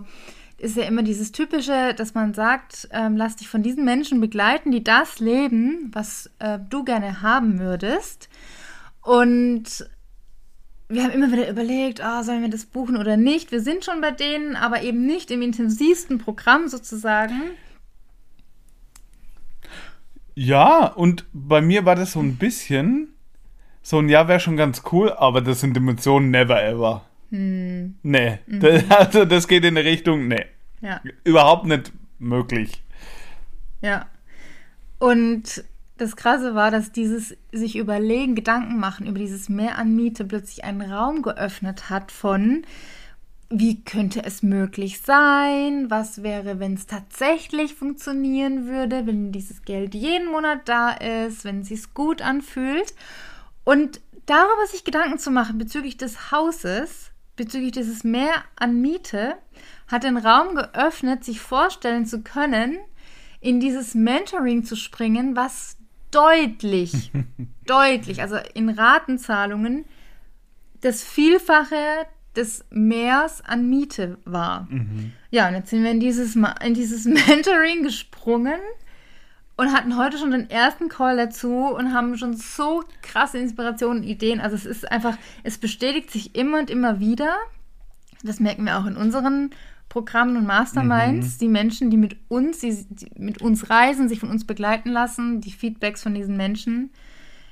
ist 0.58 0.76
ja 0.76 0.84
immer 0.84 1.04
dieses 1.04 1.32
Typische, 1.32 1.94
dass 1.96 2.14
man 2.14 2.34
sagt, 2.34 2.88
ähm, 2.92 3.16
lass 3.16 3.36
dich 3.36 3.48
von 3.48 3.62
diesen 3.62 3.86
Menschen 3.86 4.20
begleiten, 4.20 4.72
die 4.72 4.84
das 4.84 5.20
leben, 5.20 5.92
was 5.94 6.32
äh, 6.40 6.58
du 6.70 6.84
gerne 6.84 7.22
haben 7.22 7.60
würdest. 7.60 8.30
Und 9.02 9.88
wir 10.90 11.04
haben 11.04 11.12
immer 11.12 11.32
wieder 11.32 11.50
überlegt, 11.50 12.02
ah, 12.02 12.24
sollen 12.24 12.42
wir 12.42 12.50
das 12.50 12.66
buchen 12.66 12.98
oder 12.98 13.18
nicht. 13.18 13.52
Wir 13.52 13.62
sind 13.62 13.86
schon 13.86 14.02
bei 14.02 14.12
denen, 14.12 14.56
aber 14.56 14.82
eben 14.82 15.06
nicht 15.06 15.30
im 15.32 15.42
intensivsten 15.42 16.18
Programm 16.18 16.70
sozusagen. 16.70 17.42
Ja, 20.34 20.86
und 20.86 21.26
bei 21.34 21.62
mir 21.62 21.86
war 21.86 21.96
das 21.96 22.14
so 22.14 22.20
ein 22.20 22.38
bisschen, 22.38 23.16
so 23.82 24.00
ein 24.00 24.10
Ja 24.10 24.28
wäre 24.28 24.40
schon 24.40 24.58
ganz 24.58 24.84
cool, 24.92 25.12
aber 25.12 25.42
das 25.42 25.62
sind 25.62 25.76
Dimensionen 25.76 26.32
never 26.32 26.64
ever. 26.64 27.06
Hm. 27.30 27.96
Nee, 28.04 28.40
das, 28.48 28.84
also 28.90 29.26
das 29.26 29.48
geht 29.48 29.66
in 29.66 29.78
eine 29.78 29.88
Richtung, 29.88 30.28
nee, 30.28 30.46
Ja. 30.82 31.02
überhaupt 31.24 31.66
nicht 31.66 31.92
möglich. 32.20 32.84
Ja. 33.82 34.08
Und 35.00 35.64
das 35.98 36.16
Krasse 36.16 36.56
war, 36.56 36.72
dass 36.72 36.92
dieses 36.92 37.36
sich 37.52 37.76
überlegen, 37.76 38.36
Gedanken 38.36 38.80
machen 38.80 39.08
über 39.08 39.20
dieses 39.20 39.50
Mehr 39.50 39.78
an 39.78 39.96
Miete 39.96 40.26
plötzlich 40.26 40.64
einen 40.64 40.82
Raum 40.82 41.22
geöffnet 41.22 41.90
hat 41.90 42.12
von, 42.12 42.64
wie 43.50 43.84
könnte 43.84 44.24
es 44.24 44.44
möglich 44.44 45.02
sein? 45.02 45.90
Was 45.90 46.22
wäre, 46.22 46.60
wenn 46.60 46.74
es 46.74 46.86
tatsächlich 46.86 47.74
funktionieren 47.74 48.68
würde, 48.68 49.08
wenn 49.08 49.32
dieses 49.32 49.64
Geld 49.64 49.96
jeden 49.96 50.30
Monat 50.32 50.62
da 50.66 50.92
ist, 50.92 51.46
wenn 51.46 51.62
es 51.62 51.70
sich 51.70 51.94
gut 51.94 52.22
anfühlt? 52.22 52.94
Und 53.64 54.02
darüber 54.26 54.66
sich 54.70 54.84
Gedanken 54.84 55.18
zu 55.18 55.32
machen 55.32 55.58
bezüglich 55.58 55.98
des 55.98 56.32
Hauses, 56.32 57.12
bezüglich 57.38 57.72
dieses 57.72 58.04
Mehr 58.04 58.34
an 58.58 58.82
Miete, 58.82 59.36
hat 59.88 60.04
den 60.04 60.18
Raum 60.18 60.56
geöffnet, 60.56 61.24
sich 61.24 61.40
vorstellen 61.40 62.06
zu 62.06 62.22
können, 62.22 62.78
in 63.40 63.60
dieses 63.62 63.96
Mentoring 63.96 64.66
zu 64.66 64.76
springen, 64.76 65.36
was 65.36 65.78
deutlich, 66.12 67.12
deutlich, 67.66 68.22
also 68.22 68.38
in 68.54 68.70
Ratenzahlungen, 68.70 69.86
das 70.82 71.04
Vielfache 71.04 71.76
des 72.36 72.66
Mehrs 72.70 73.42
an 73.44 73.68
Miete 73.70 74.18
war. 74.26 74.68
Ja, 75.32 75.48
und 75.48 75.56
jetzt 75.56 75.70
sind 75.70 75.84
wir 75.84 75.92
in 75.92 76.00
dieses, 76.00 76.36
Ma- 76.36 76.56
in 76.64 76.74
dieses 76.74 77.06
Mentoring 77.28 77.84
gesprungen 77.84 78.60
und 79.58 79.74
hatten 79.74 79.98
heute 79.98 80.18
schon 80.18 80.32
den 80.32 80.50
ersten 80.50 80.88
Call 80.88 81.18
dazu 81.18 81.66
und 81.66 81.94
haben 81.94 82.16
schon 82.18 82.36
so 82.36 82.84
krasse 83.02 83.40
Inspirationen, 83.40 84.04
Ideen. 84.04 84.40
Also 84.40 84.56
es 84.56 84.66
ist 84.66 84.92
einfach, 84.92 85.18
es 85.44 85.58
bestätigt 85.58 86.12
sich 86.12 86.36
immer 86.36 86.60
und 86.60 86.70
immer 86.70 87.00
wieder. 87.00 87.36
Das 88.24 88.40
merken 88.40 88.66
wir 88.66 88.78
auch 88.78 88.86
in 88.86 88.96
unseren 88.96 89.50
Programmen 89.90 90.38
und 90.38 90.46
Masterminds, 90.46 91.38
die 91.40 91.48
Menschen, 91.48 91.90
die 91.90 91.98
mit 91.98 92.18
uns, 92.28 92.60
die, 92.60 92.86
die 92.90 93.10
mit 93.16 93.42
uns 93.42 93.70
reisen, 93.70 94.08
sich 94.10 94.20
von 94.20 94.30
uns 94.30 94.46
begleiten 94.46 94.90
lassen, 94.90 95.42
die 95.42 95.52
Feedbacks 95.52 96.04
von 96.04 96.14
diesen 96.14 96.38
Menschen. 96.38 96.92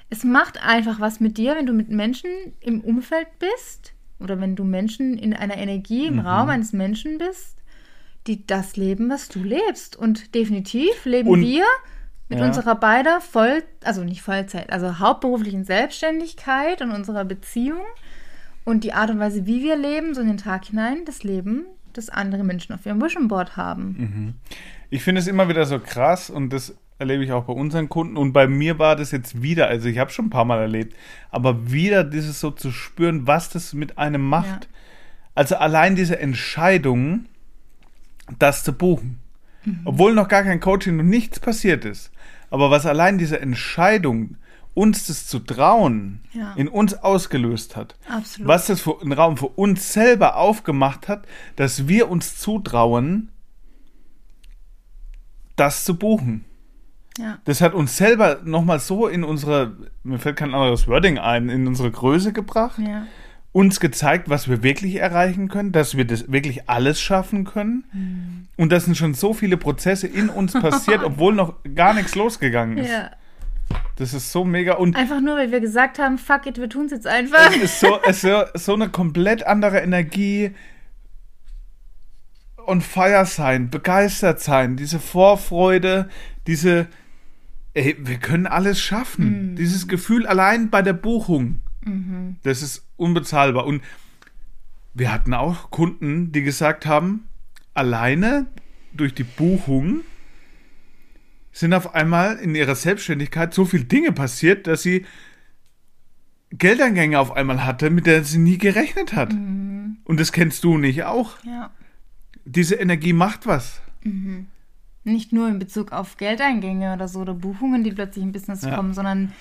Es 0.09 0.23
macht 0.23 0.61
einfach 0.63 0.99
was 0.99 1.19
mit 1.19 1.37
dir, 1.39 1.55
wenn 1.55 1.65
du 1.65 1.73
mit 1.73 1.89
Menschen 1.89 2.29
im 2.59 2.81
Umfeld 2.81 3.27
bist 3.39 3.93
oder 4.19 4.39
wenn 4.39 4.55
du 4.55 4.63
Menschen 4.63 5.17
in 5.17 5.33
einer 5.33 5.57
Energie 5.57 6.05
im 6.05 6.19
Raum 6.19 6.49
eines 6.49 6.71
Menschen 6.73 7.17
bist, 7.17 7.57
die 8.27 8.45
das 8.45 8.75
leben, 8.77 9.09
was 9.09 9.29
du 9.29 9.39
lebst. 9.43 9.95
Und 9.95 10.35
definitiv 10.35 11.05
leben 11.05 11.29
Und- 11.29 11.41
wir 11.41 11.63
mit 12.29 12.39
Ja. 12.39 12.45
unserer 12.45 12.75
beider 12.75 13.21
Voll, 13.21 13.63
also 13.83 14.03
nicht 14.03 14.21
Vollzeit, 14.21 14.71
also 14.71 14.99
hauptberuflichen 14.99 15.63
Selbstständigkeit 15.63 16.81
und 16.81 16.91
unserer 16.91 17.25
Beziehung 17.25 17.85
und 18.63 18.83
die 18.83 18.93
Art 18.93 19.09
und 19.11 19.19
Weise, 19.19 19.45
wie 19.45 19.63
wir 19.63 19.75
leben, 19.77 20.13
so 20.13 20.21
in 20.21 20.27
den 20.27 20.37
Tag 20.37 20.65
hinein, 20.65 21.05
das 21.05 21.23
Leben, 21.23 21.65
das 21.93 22.09
andere 22.09 22.43
Menschen 22.43 22.73
auf 22.73 22.85
ihrem 22.85 23.01
Vision 23.01 23.27
Board 23.27 23.57
haben. 23.57 24.35
Ich 24.89 25.03
finde 25.03 25.19
es 25.21 25.27
immer 25.27 25.47
wieder 25.49 25.65
so 25.65 25.79
krass 25.79 26.29
und 26.29 26.51
das 26.51 26.75
erlebe 26.97 27.23
ich 27.23 27.31
auch 27.31 27.43
bei 27.43 27.53
unseren 27.53 27.89
Kunden 27.89 28.17
und 28.17 28.33
bei 28.33 28.47
mir 28.47 28.79
war 28.79 28.95
das 28.95 29.11
jetzt 29.11 29.41
wieder, 29.41 29.67
also 29.67 29.87
ich 29.87 29.97
habe 29.99 30.11
schon 30.11 30.27
ein 30.27 30.29
paar 30.29 30.45
Mal 30.45 30.61
erlebt, 30.61 30.95
aber 31.29 31.71
wieder 31.71 32.03
dieses 32.03 32.39
so 32.39 32.51
zu 32.51 32.71
spüren, 32.71 33.27
was 33.27 33.49
das 33.49 33.73
mit 33.73 33.97
einem 33.97 34.27
macht. 34.27 34.63
Ja. 34.63 34.69
Also 35.35 35.57
allein 35.57 35.95
diese 35.95 36.17
Entscheidung, 36.19 37.25
das 38.39 38.63
zu 38.63 38.73
buchen, 38.73 39.19
obwohl 39.83 40.13
noch 40.13 40.27
gar 40.29 40.43
kein 40.43 40.59
Coaching 40.61 40.99
und 40.99 41.09
nichts 41.09 41.39
passiert 41.39 41.83
ist, 41.85 42.11
aber 42.55 42.71
was 42.71 42.85
allein 42.85 43.17
diese 43.17 43.39
Entscheidung, 43.39 44.37
uns 44.73 45.07
das 45.07 45.27
zu 45.27 45.39
trauen, 45.39 46.21
Ja. 46.33 46.53
in 46.55 46.67
uns 46.69 46.93
ausgelöst 46.95 47.75
hat, 47.75 47.95
Absolut. 48.09 48.47
was 48.47 48.67
das 48.67 48.81
für 48.81 48.99
einen 49.01 49.11
Raum 49.11 49.35
für 49.37 49.47
uns 49.47 49.91
selber 49.93 50.37
aufgemacht 50.37 51.07
hat, 51.09 51.25
dass 51.57 51.87
wir 51.89 52.09
uns 52.09 52.37
zutrauen, 52.37 53.29
das 55.55 55.83
zu 55.85 55.97
buchen. 55.97 56.45
Ja. 57.17 57.39
Das 57.45 57.61
hat 57.61 57.73
uns 57.73 57.95
selber 57.97 58.41
nochmal 58.43 58.79
so 58.79 59.07
in 59.07 59.23
unsere, 59.23 59.75
mir 60.03 60.19
fällt 60.19 60.35
kein 60.37 60.53
anderes 60.53 60.87
Wording 60.87 61.17
ein, 61.17 61.49
in 61.49 61.67
unsere 61.67 61.91
Größe 61.91 62.33
gebracht, 62.33 62.77
Ja. 62.79 63.05
Uns 63.55 63.79
gezeigt, 63.79 64.27
was 64.27 64.49
wir 64.49 64.63
wirklich 64.63 64.97
erreichen 64.97 65.47
können, 65.47 65.71
dass 65.71 65.95
wir 65.95 66.03
das 66.03 66.29
wirklich 66.29 66.69
alles 66.69 66.99
schaffen 66.99 67.45
können. 67.45 67.85
Mhm. 67.93 68.47
Und 68.57 68.69
das 68.73 68.83
sind 68.83 68.97
schon 68.97 69.13
so 69.13 69.33
viele 69.33 69.55
Prozesse 69.55 70.07
in 70.07 70.27
uns 70.27 70.51
passiert, 70.51 71.01
obwohl 71.05 71.33
noch 71.33 71.53
gar 71.73 71.93
nichts 71.93 72.15
losgegangen 72.15 72.79
ist. 72.79 72.91
ja. 72.91 73.11
Das 73.95 74.13
ist 74.13 74.33
so 74.33 74.43
mega 74.43 74.73
und 74.73 74.97
Einfach 74.97 75.21
nur, 75.21 75.37
weil 75.37 75.53
wir 75.53 75.61
gesagt 75.61 75.99
haben, 75.99 76.17
fuck 76.17 76.45
it, 76.47 76.57
wir 76.57 76.67
tun 76.67 76.87
es 76.87 76.91
jetzt 76.91 77.07
einfach. 77.07 77.49
es 77.49 77.55
ist 77.55 77.79
so, 77.79 77.97
es 78.05 78.25
ist 78.25 78.65
so, 78.65 78.73
eine 78.73 78.89
komplett 78.89 79.47
andere 79.47 79.79
Energie 79.79 80.51
on 82.67 82.81
fire 82.81 83.25
sein, 83.25 83.69
begeistert 83.69 84.41
sein, 84.41 84.75
diese 84.75 84.99
Vorfreude, 84.99 86.09
diese, 86.45 86.87
ey, 87.73 87.95
wir 87.99 88.17
können 88.17 88.47
alles 88.47 88.81
schaffen. 88.81 89.55
Dieses 89.55 89.87
Gefühl 89.87 90.27
allein 90.27 90.69
bei 90.69 90.81
der 90.81 90.93
Buchung, 90.93 91.61
das 92.43 92.61
ist 92.61 92.85
unbezahlbar. 92.97 93.65
Und 93.65 93.83
wir 94.93 95.11
hatten 95.11 95.33
auch 95.33 95.69
Kunden, 95.71 96.31
die 96.31 96.41
gesagt 96.43 96.85
haben, 96.85 97.27
alleine 97.73 98.47
durch 98.93 99.13
die 99.13 99.23
Buchung 99.23 100.01
sind 101.51 101.73
auf 101.73 101.93
einmal 101.95 102.37
in 102.37 102.55
ihrer 102.55 102.75
Selbstständigkeit 102.75 103.53
so 103.53 103.65
viele 103.65 103.85
Dinge 103.85 104.11
passiert, 104.11 104.67
dass 104.67 104.81
sie 104.83 105.05
Geldeingänge 106.51 107.19
auf 107.19 107.31
einmal 107.35 107.65
hatte, 107.65 107.89
mit 107.89 108.05
der 108.05 108.23
sie 108.23 108.37
nie 108.37 108.57
gerechnet 108.57 109.13
hat. 109.13 109.33
Und 109.33 110.19
das 110.19 110.31
kennst 110.31 110.63
du 110.63 110.77
nicht 110.77 111.03
auch. 111.03 111.37
ja. 111.43 111.71
Diese 112.47 112.75
Energie 112.75 113.11
macht 113.13 113.47
was. 113.47 113.81
Nicht 115.03 115.33
nur 115.33 115.47
in 115.49 115.57
Bezug 115.57 115.91
auf 115.91 116.17
Geldeingänge 116.17 116.93
oder 116.93 117.07
so 117.07 117.21
oder 117.21 117.33
Buchungen, 117.33 117.83
die 117.83 117.91
plötzlich 117.91 118.23
im 118.23 118.31
Business 118.31 118.61
Ja. 118.61 118.75
kommen, 118.75 118.93
sondern 118.93 119.33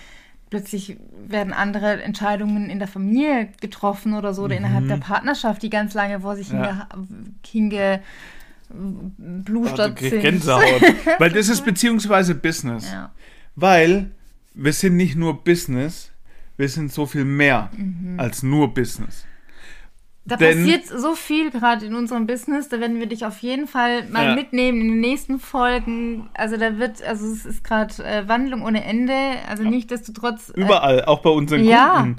plötzlich 0.55 0.97
werden 1.27 1.53
andere 1.53 2.03
Entscheidungen 2.03 2.71
in 2.71 2.79
der 2.79 2.87
Familie 2.89 3.49
getroffen 3.61 4.15
oder 4.15 4.35
so 4.35 4.43
oder 4.45 4.57
innerhalb 4.57 4.87
der 4.87 4.99
Partnerschaft, 4.99 5.63
die 5.63 5.71
ganz 5.71 5.95
lange 5.95 6.21
vor 6.21 6.37
sich 6.37 6.53
Mhm. 6.53 6.59
Ja. 6.59 6.89
hinge, 7.45 8.01
hinge 8.01 8.01
blustert 9.19 9.97
kriegst 9.97 10.11
sind. 10.13 10.23
Gänsehaut. 10.23 10.83
Weil 11.19 11.31
das 11.31 11.49
ist 11.49 11.65
beziehungsweise 11.65 12.35
Business. 12.35 12.91
Ja. 12.91 13.11
Weil 13.57 14.11
wir 14.55 14.73
sind 14.73 14.97
nicht 14.97 15.17
nur 15.17 15.43
Business, 15.45 16.11
wir 16.57 16.69
sind 16.69 16.93
so 16.93 17.07
viel 17.07 17.25
mehr 17.25 17.71
Mhm. 17.77 18.19
als 18.19 18.43
nur 18.43 18.73
Business. 18.73 19.25
Da 20.27 20.37
Denn- 20.37 20.59
passiert 20.65 20.87
so 20.87 21.15
viel 21.15 21.51
gerade 21.51 21.85
in 21.85 21.95
unserem 21.95 22.27
Business, 22.27 22.71
da 22.71 22.81
werden 22.81 22.99
wir 22.99 23.07
dich 23.07 23.27
auf 23.27 23.39
jeden 23.41 23.67
Fall 23.67 24.09
mal 24.09 24.29
Ja. 24.29 24.35
mitnehmen 24.35 24.81
in 24.81 24.89
den 24.89 25.01
nächsten 25.01 25.39
Folgen. 25.39 26.31
Also 26.33 26.57
da 26.57 26.79
wird, 26.79 27.03
also 27.03 27.27
es 27.31 27.45
ist 27.45 27.63
gerade 27.63 27.93
äh, 28.03 28.27
Wandlung 28.27 28.63
ohne 28.63 28.85
Ende. 28.85 29.13
Also 29.47 29.65
nichtsdestotrotz. 29.65 30.49
Äh, 30.51 30.61
Überall, 30.63 31.05
auch 31.05 31.21
bei 31.21 31.29
unseren 31.31 31.65
ja. 31.65 32.01
Kunden. 32.01 32.17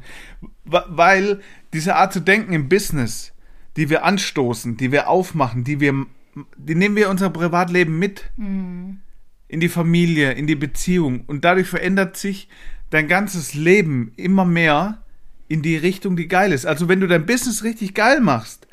Wa- 0.65 0.85
Weil 0.89 1.39
diese 1.73 1.95
Art 1.95 2.13
zu 2.13 2.19
denken 2.19 2.53
im 2.53 2.69
Business, 2.69 3.33
die 3.75 3.89
wir 3.89 4.03
anstoßen, 4.05 4.77
die 4.77 4.91
wir 4.91 5.09
aufmachen, 5.09 5.63
die 5.63 5.79
wir, 5.79 6.05
die 6.57 6.75
nehmen 6.75 6.95
wir 6.95 7.05
in 7.05 7.11
unser 7.11 7.31
Privatleben 7.31 7.97
mit. 7.97 8.29
Mhm. 8.37 8.99
In 9.47 9.59
die 9.59 9.69
Familie, 9.69 10.31
in 10.33 10.47
die 10.47 10.55
Beziehung. 10.55 11.23
Und 11.27 11.43
dadurch 11.45 11.67
verändert 11.67 12.17
sich 12.17 12.49
dein 12.91 13.07
ganzes 13.07 13.53
Leben 13.53 14.11
immer 14.15 14.43
mehr 14.45 15.03
in 15.47 15.61
die 15.61 15.77
Richtung, 15.77 16.15
die 16.15 16.27
geil 16.27 16.51
ist. 16.51 16.65
Also 16.65 16.87
wenn 16.87 16.99
du 16.99 17.07
dein 17.07 17.25
Business 17.25 17.63
richtig 17.63 17.93
geil 17.93 18.19
machst, 18.19 18.67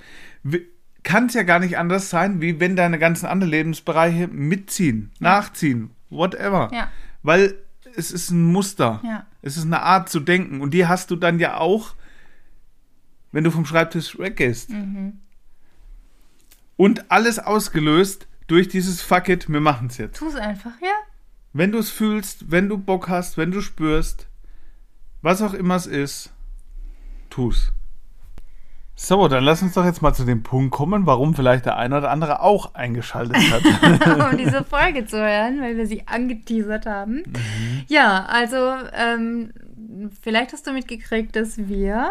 kann 1.02 1.26
es 1.26 1.34
ja 1.34 1.42
gar 1.42 1.58
nicht 1.58 1.78
anders 1.78 2.10
sein, 2.10 2.40
wie 2.40 2.60
wenn 2.60 2.76
deine 2.76 2.98
ganzen 2.98 3.26
anderen 3.26 3.50
Lebensbereiche 3.50 4.28
mitziehen, 4.28 5.10
nachziehen, 5.18 5.90
whatever. 6.10 6.70
Ja. 6.72 6.90
Weil 7.22 7.56
es 7.96 8.10
ist 8.10 8.30
ein 8.30 8.44
Muster. 8.44 9.00
Ja. 9.04 9.26
Es 9.42 9.56
ist 9.56 9.64
eine 9.64 9.82
Art 9.82 10.08
zu 10.08 10.20
denken. 10.20 10.60
Und 10.60 10.72
die 10.72 10.86
hast 10.86 11.10
du 11.10 11.16
dann 11.16 11.38
ja 11.38 11.56
auch, 11.58 11.94
wenn 13.32 13.44
du 13.44 13.50
vom 13.50 13.66
Schreibtisch 13.66 14.18
weggehst. 14.18 14.70
Mhm. 14.70 15.18
Und 16.76 17.10
alles 17.10 17.38
ausgelöst 17.38 18.28
durch 18.46 18.68
dieses 18.68 19.02
Fuck 19.02 19.28
it, 19.28 19.48
wir 19.48 19.60
machen 19.60 19.88
es 19.88 19.98
jetzt. 19.98 20.18
Tu 20.18 20.28
es 20.28 20.34
einfach, 20.36 20.72
ja. 20.80 20.94
Wenn 21.52 21.72
du 21.72 21.78
es 21.78 21.90
fühlst, 21.90 22.50
wenn 22.50 22.68
du 22.68 22.78
Bock 22.78 23.08
hast, 23.08 23.36
wenn 23.36 23.50
du 23.50 23.60
spürst, 23.60 24.26
was 25.20 25.42
auch 25.42 25.54
immer 25.54 25.76
es 25.76 25.86
ist, 25.86 26.32
tu's. 27.32 27.72
So, 28.94 29.26
dann 29.26 29.42
lass 29.42 29.62
uns 29.62 29.72
doch 29.72 29.84
jetzt 29.84 30.02
mal 30.02 30.12
zu 30.12 30.24
dem 30.24 30.42
Punkt 30.42 30.70
kommen, 30.70 31.06
warum 31.06 31.34
vielleicht 31.34 31.64
der 31.64 31.76
eine 31.76 31.98
oder 31.98 32.10
andere 32.10 32.40
auch 32.40 32.74
eingeschaltet 32.74 33.36
hat. 33.50 34.32
um 34.32 34.36
diese 34.36 34.62
Folge 34.64 35.06
zu 35.06 35.16
hören, 35.16 35.60
weil 35.60 35.76
wir 35.76 35.86
sie 35.86 36.06
angeteasert 36.06 36.86
haben. 36.86 37.22
Ja, 37.88 38.26
also 38.26 38.74
ähm, 38.94 39.52
vielleicht 40.20 40.52
hast 40.52 40.66
du 40.66 40.72
mitgekriegt, 40.72 41.34
dass 41.34 41.56
wir 41.56 42.10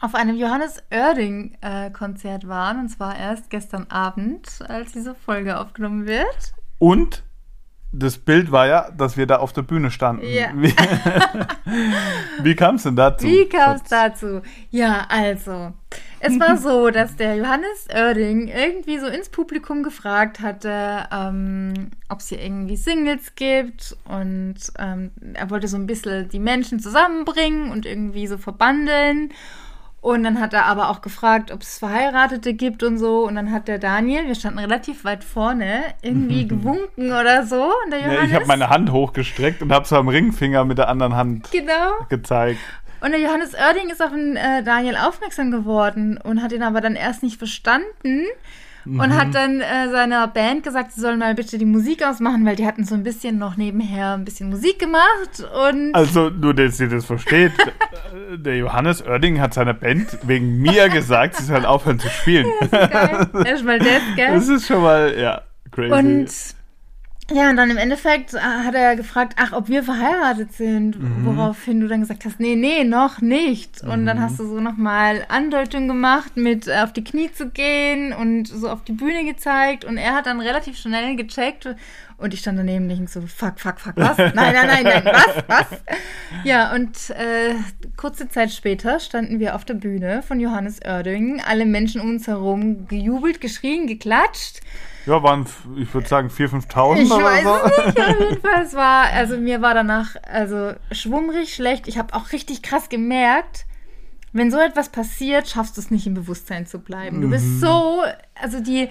auf 0.00 0.14
einem 0.14 0.36
Johannes 0.36 0.82
Oerding 0.90 1.56
äh, 1.60 1.90
Konzert 1.90 2.48
waren 2.48 2.80
und 2.80 2.88
zwar 2.88 3.18
erst 3.18 3.50
gestern 3.50 3.86
Abend, 3.90 4.48
als 4.66 4.92
diese 4.92 5.14
Folge 5.14 5.60
aufgenommen 5.60 6.06
wird. 6.06 6.54
Und 6.78 7.22
das 7.92 8.18
Bild 8.18 8.52
war 8.52 8.66
ja, 8.68 8.90
dass 8.96 9.16
wir 9.16 9.26
da 9.26 9.38
auf 9.38 9.52
der 9.52 9.62
Bühne 9.62 9.90
standen. 9.90 10.26
Ja. 10.26 10.50
Wie, 10.54 10.72
wie 12.42 12.54
kam 12.54 12.76
es 12.76 12.84
denn 12.84 12.96
dazu? 12.96 13.26
Wie 13.26 13.48
kam 13.48 13.76
es 13.76 13.82
dazu? 13.84 14.42
Ja, 14.70 15.06
also, 15.08 15.72
es 16.20 16.38
war 16.38 16.56
so, 16.56 16.90
dass 16.92 17.16
der 17.16 17.36
Johannes 17.36 17.88
Oerding 17.92 18.48
irgendwie 18.48 18.98
so 18.98 19.06
ins 19.06 19.28
Publikum 19.28 19.82
gefragt 19.82 20.40
hatte, 20.40 21.08
ähm, 21.12 21.90
ob 22.08 22.20
es 22.20 22.28
hier 22.28 22.40
irgendwie 22.40 22.76
Singles 22.76 23.34
gibt 23.34 23.96
und 24.04 24.56
ähm, 24.78 25.10
er 25.34 25.50
wollte 25.50 25.66
so 25.66 25.76
ein 25.76 25.86
bisschen 25.86 26.28
die 26.28 26.38
Menschen 26.38 26.78
zusammenbringen 26.78 27.72
und 27.72 27.86
irgendwie 27.86 28.26
so 28.28 28.38
verbandeln. 28.38 29.32
Und 30.02 30.22
dann 30.22 30.40
hat 30.40 30.54
er 30.54 30.64
aber 30.64 30.88
auch 30.88 31.02
gefragt, 31.02 31.52
ob 31.52 31.60
es 31.60 31.78
Verheiratete 31.78 32.54
gibt 32.54 32.82
und 32.82 32.98
so. 32.98 33.26
Und 33.26 33.34
dann 33.34 33.52
hat 33.52 33.68
der 33.68 33.78
Daniel, 33.78 34.26
wir 34.26 34.34
standen 34.34 34.58
relativ 34.58 35.04
weit 35.04 35.24
vorne, 35.24 35.82
irgendwie 36.00 36.48
gewunken 36.48 37.12
oder 37.12 37.44
so. 37.46 37.70
Und 37.84 37.90
der 37.90 38.00
Ja, 38.00 38.22
ich 38.22 38.34
habe 38.34 38.46
meine 38.46 38.70
Hand 38.70 38.92
hochgestreckt 38.92 39.60
und 39.60 39.72
habe 39.72 39.86
so 39.86 39.96
am 39.96 40.08
Ringfinger 40.08 40.64
mit 40.64 40.78
der 40.78 40.88
anderen 40.88 41.16
Hand 41.16 41.50
genau. 41.50 41.92
gezeigt. 42.08 42.60
Und 43.02 43.12
der 43.12 43.20
Johannes 43.20 43.54
Oerding 43.54 43.90
ist 43.90 44.02
auf 44.02 44.10
den 44.10 44.36
äh, 44.36 44.62
Daniel 44.62 44.96
aufmerksam 44.96 45.50
geworden 45.50 46.18
und 46.22 46.42
hat 46.42 46.52
ihn 46.52 46.62
aber 46.62 46.80
dann 46.80 46.96
erst 46.96 47.22
nicht 47.22 47.38
verstanden 47.38 48.26
und 48.86 49.14
hat 49.14 49.34
dann 49.34 49.60
äh, 49.60 49.90
seiner 49.90 50.26
Band 50.28 50.62
gesagt, 50.62 50.92
sie 50.92 51.00
sollen 51.00 51.18
mal 51.18 51.34
bitte 51.34 51.58
die 51.58 51.66
Musik 51.66 52.02
ausmachen, 52.04 52.44
weil 52.46 52.56
die 52.56 52.66
hatten 52.66 52.84
so 52.84 52.94
ein 52.94 53.02
bisschen 53.02 53.38
noch 53.38 53.56
nebenher 53.56 54.14
ein 54.14 54.24
bisschen 54.24 54.48
Musik 54.48 54.78
gemacht 54.78 55.44
und 55.66 55.94
Also, 55.94 56.30
nur, 56.30 56.54
dass 56.54 56.80
ihr 56.80 56.88
das 56.88 57.04
versteht, 57.04 57.52
der 58.36 58.56
Johannes 58.56 59.04
Oerding 59.06 59.40
hat 59.40 59.54
seiner 59.54 59.74
Band 59.74 60.18
wegen 60.22 60.60
mir 60.60 60.88
gesagt, 60.88 61.36
sie 61.36 61.44
sollen 61.44 61.64
aufhören 61.64 61.98
zu 61.98 62.08
spielen. 62.08 62.46
geil. 62.70 63.28
Erstmal 63.44 63.78
das, 63.78 64.02
gell? 64.16 64.34
Das 64.34 64.48
ist 64.48 64.66
schon 64.66 64.82
mal, 64.82 65.18
ja, 65.18 65.42
crazy. 65.70 65.92
Und 65.92 66.28
Ja, 67.32 67.50
und 67.50 67.56
dann 67.56 67.70
im 67.70 67.76
Endeffekt 67.76 68.34
äh, 68.34 68.38
hat 68.40 68.74
er 68.74 68.96
gefragt, 68.96 69.34
ach, 69.36 69.52
ob 69.52 69.68
wir 69.68 69.82
verheiratet 69.84 70.52
sind, 70.52 70.98
Mhm. 71.00 71.24
woraufhin 71.26 71.80
du 71.80 71.86
dann 71.86 72.00
gesagt 72.00 72.24
hast, 72.24 72.40
nee, 72.40 72.56
nee, 72.56 72.82
noch 72.84 73.20
nicht. 73.20 73.82
Und 73.82 74.04
dann 74.06 74.20
hast 74.20 74.38
du 74.40 74.46
so 74.46 74.60
nochmal 74.60 75.24
Andeutung 75.28 75.86
gemacht, 75.86 76.36
mit 76.36 76.66
äh, 76.66 76.78
auf 76.82 76.92
die 76.92 77.04
Knie 77.04 77.30
zu 77.32 77.48
gehen 77.50 78.12
und 78.12 78.48
so 78.48 78.68
auf 78.68 78.82
die 78.82 78.92
Bühne 78.92 79.24
gezeigt. 79.24 79.84
Und 79.84 79.96
er 79.96 80.14
hat 80.14 80.26
dann 80.26 80.40
relativ 80.40 80.76
schnell 80.76 81.14
gecheckt 81.16 81.68
und 82.18 82.34
ich 82.34 82.40
stand 82.40 82.58
daneben 82.58 82.86
nicht 82.88 83.08
so, 83.08 83.20
fuck, 83.22 83.60
fuck, 83.60 83.78
fuck, 83.80 83.94
was? 83.96 84.18
Nein, 84.34 84.34
nein, 84.34 84.66
nein, 84.66 84.82
nein, 84.84 85.02
was, 85.04 85.44
was? 85.46 85.66
Ja, 86.44 86.74
und 86.74 87.10
äh, 87.10 87.54
kurze 87.96 88.28
Zeit 88.28 88.50
später 88.50 88.98
standen 89.00 89.38
wir 89.38 89.54
auf 89.54 89.64
der 89.64 89.74
Bühne 89.74 90.22
von 90.22 90.40
Johannes 90.40 90.80
Oerding, 90.84 91.40
alle 91.46 91.64
Menschen 91.64 92.00
um 92.00 92.10
uns 92.10 92.26
herum 92.26 92.88
gejubelt, 92.88 93.40
geschrien, 93.40 93.86
geklatscht. 93.86 94.60
Ja, 95.06 95.22
waren, 95.22 95.46
ich 95.76 95.92
würde 95.94 96.08
sagen, 96.08 96.28
4.000, 96.28 96.68
5.000 96.70 96.96
Ich 97.02 97.10
oder 97.10 97.24
weiß 97.24 97.42
so. 97.44 97.54
es 97.54 97.86
nicht, 97.86 98.00
auf 98.08 98.20
jeden 98.20 98.40
Fall. 98.42 98.62
Es 98.64 98.74
war, 98.74 99.04
also 99.12 99.36
mir 99.38 99.62
war 99.62 99.74
danach 99.74 100.16
also 100.30 100.72
schwummrig 100.92 101.54
schlecht. 101.54 101.88
Ich 101.88 101.98
habe 101.98 102.14
auch 102.14 102.32
richtig 102.32 102.62
krass 102.62 102.88
gemerkt, 102.88 103.66
wenn 104.32 104.50
so 104.52 104.58
etwas 104.60 104.90
passiert, 104.90 105.48
schaffst 105.48 105.76
du 105.76 105.80
es 105.80 105.90
nicht 105.90 106.06
im 106.06 106.14
Bewusstsein 106.14 106.64
zu 106.64 106.78
bleiben. 106.78 107.20
Du 107.20 107.28
bist 107.30 107.60
so, 107.60 108.02
also 108.40 108.60
die, 108.60 108.88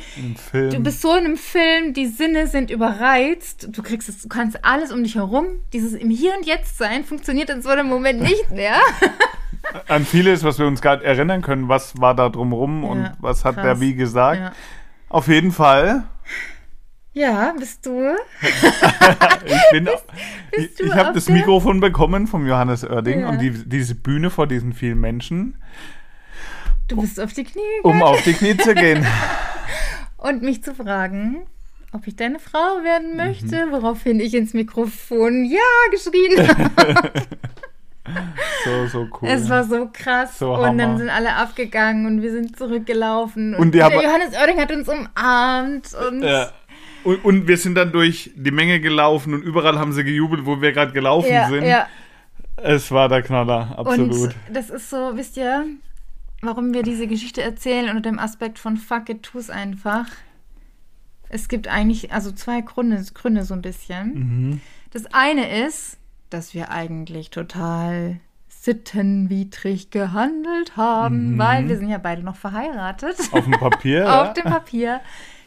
Film. 0.51 0.69
du 0.71 0.79
bist 0.81 1.01
so 1.01 1.13
in 1.15 1.23
einem 1.25 1.37
Film, 1.37 1.93
die 1.93 2.07
Sinne 2.07 2.47
sind 2.47 2.69
überreizt, 2.69 3.69
du 3.71 3.81
kriegst 3.81 4.09
es, 4.09 4.21
du 4.21 4.27
kannst 4.27 4.65
alles 4.65 4.91
um 4.91 5.01
dich 5.01 5.15
herum. 5.15 5.45
Dieses 5.71 5.93
im 5.93 6.09
Hier 6.09 6.33
und 6.35 6.45
Jetzt 6.45 6.77
sein 6.77 7.05
funktioniert 7.05 7.49
in 7.49 7.61
so 7.61 7.69
einem 7.69 7.87
Moment 7.87 8.19
nicht 8.21 8.51
mehr. 8.51 8.75
An 9.87 10.05
vieles, 10.05 10.43
was 10.43 10.59
wir 10.59 10.67
uns 10.67 10.81
gerade 10.81 11.05
erinnern 11.05 11.41
können, 11.41 11.69
was 11.69 12.01
war 12.01 12.15
da 12.15 12.27
drumrum 12.27 12.83
und 12.83 13.03
Ja, 13.03 13.13
was 13.19 13.45
hat 13.45 13.55
krass. 13.55 13.63
der 13.63 13.79
wie 13.79 13.93
gesagt. 13.95 14.41
Ja. 14.41 14.51
Auf 15.09 15.27
jeden 15.27 15.51
Fall. 15.51 16.03
Ja, 17.13 17.53
bist 17.57 17.85
du? 17.85 18.15
Ich 19.45 19.71
bin, 19.71 19.89
ich, 20.51 20.75
du 20.75 20.85
ich 20.85 20.93
habe 20.93 21.09
auf 21.09 21.13
das 21.15 21.25
der- 21.25 21.35
Mikrofon 21.35 21.79
bekommen 21.79 22.27
vom 22.27 22.45
Johannes 22.45 22.83
Oerding 22.83 23.21
Ja. 23.21 23.29
und 23.29 23.39
die, 23.39 23.51
diese 23.51 23.95
Bühne 23.95 24.29
vor 24.29 24.45
diesen 24.47 24.73
vielen 24.73 24.99
Menschen, 24.99 25.57
Du 26.87 26.99
bist 27.01 27.19
auf 27.19 27.33
die 27.33 27.43
Knie 27.43 27.61
um 27.83 27.93
gegangen 27.93 28.03
auf 28.13 28.21
die 28.23 28.33
Knie 28.33 28.57
zu 28.57 28.73
gehen. 28.75 29.05
und 30.17 30.41
mich 30.43 30.63
zu 30.63 30.73
fragen, 30.75 31.45
ob 31.93 32.05
ich 32.07 32.15
deine 32.15 32.39
Frau 32.39 32.83
werden 32.83 33.15
möchte, 33.15 33.65
Mhm. 33.67 33.71
woraufhin 33.71 34.19
ich 34.19 34.33
ins 34.33 34.53
Mikrofon 34.53 35.45
ja 35.45 35.59
geschrien 35.91 36.47
habe. 36.77 37.11
So, 38.65 38.87
so 38.87 39.07
cool. 39.21 39.29
Es 39.29 39.49
war 39.49 39.63
so 39.63 39.89
krass. 39.91 40.37
So 40.37 40.53
und 40.53 40.77
dann 40.77 40.97
sind 40.97 41.09
alle 41.09 41.33
abgegangen 41.35 42.05
und 42.05 42.21
wir 42.21 42.31
sind 42.31 42.57
zurückgelaufen. 42.57 43.55
Und 43.55 43.73
die 43.73 43.77
der 43.77 43.89
Johannes 43.89 44.35
Oerding 44.37 44.59
hat 44.59 44.71
uns 44.71 44.89
umarmt. 44.89 45.93
Und 45.93 46.23
Ja. 46.23 46.51
Und, 47.03 47.23
und 47.23 47.47
wir 47.47 47.57
sind 47.57 47.75
dann 47.75 47.91
durch 47.91 48.31
die 48.35 48.51
Menge 48.51 48.79
gelaufen 48.81 49.33
und 49.33 49.41
überall 49.41 49.79
haben 49.79 49.93
sie 49.93 50.03
gejubelt, 50.03 50.45
wo 50.45 50.61
wir 50.61 50.73
gerade 50.73 50.91
gelaufen 50.91 51.31
ja, 51.31 51.47
sind. 51.47 51.63
ja. 51.63 51.87
Es 52.57 52.91
war 52.91 53.07
der 53.07 53.21
Knaller, 53.21 53.77
absolut. 53.77 54.11
Und 54.11 54.35
das 54.51 54.69
ist 54.69 54.89
so, 54.89 55.11
wisst 55.15 55.37
ihr, 55.37 55.65
warum 56.41 56.73
wir 56.73 56.83
diese 56.83 57.07
Geschichte 57.07 57.41
erzählen 57.41 57.89
unter 57.89 58.01
dem 58.01 58.19
Aspekt 58.19 58.59
von 58.59 58.75
fuck 58.75 59.09
it, 59.09 59.23
tu's 59.23 59.49
einfach. 59.49 60.07
Es 61.29 61.47
gibt 61.47 61.67
eigentlich 61.67 62.11
also 62.11 62.31
zwei 62.31 62.61
Gründe, 62.61 63.01
Gründe 63.13 63.45
so 63.45 63.53
ein 63.53 63.61
bisschen. 63.61 64.13
Mhm. 64.13 64.61
Das 64.91 65.05
eine 65.13 65.65
ist, 65.65 65.98
dass 66.29 66.53
wir 66.53 66.71
eigentlich 66.71 67.29
total 67.29 68.19
sittenwidrig 68.49 69.89
gehandelt 69.89 70.75
haben, 70.77 71.37
weil 71.37 71.67
wir 71.69 71.77
sind 71.77 71.89
ja 71.89 71.97
beide 71.97 72.23
noch 72.23 72.35
verheiratet. 72.35 73.15
Auf 73.31 73.43
dem 73.45 73.53
Papier. 73.53 74.05
Auf 74.21 74.27
ja. 74.27 74.33
dem 74.33 74.43
Papier. 74.45 75.01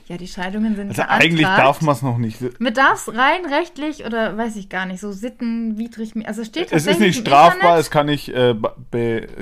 Ja, 0.08 0.16
die 0.16 0.26
Scheidungen 0.26 0.74
sind 0.74 0.88
Also 0.88 1.02
beantragt. 1.02 1.22
eigentlich 1.24 1.46
darf 1.46 1.80
man 1.80 1.94
es 1.94 2.02
noch 2.02 2.18
nicht. 2.18 2.60
Man 2.60 2.74
darf 2.74 3.06
es 3.06 3.14
rein 3.14 3.46
rechtlich 3.46 4.04
oder 4.04 4.36
weiß 4.36 4.56
ich 4.56 4.68
gar 4.68 4.84
nicht, 4.84 5.00
so 5.00 5.12
sittenwidrig. 5.12 6.12
Also 6.26 6.44
steht 6.44 6.72
Es 6.72 6.86
ist 6.86 6.98
nicht 6.98 7.20
strafbar, 7.20 7.54
Internet. 7.54 7.80
es 7.80 7.90
kann 7.90 8.06
nicht 8.06 8.28
äh, 8.28 8.54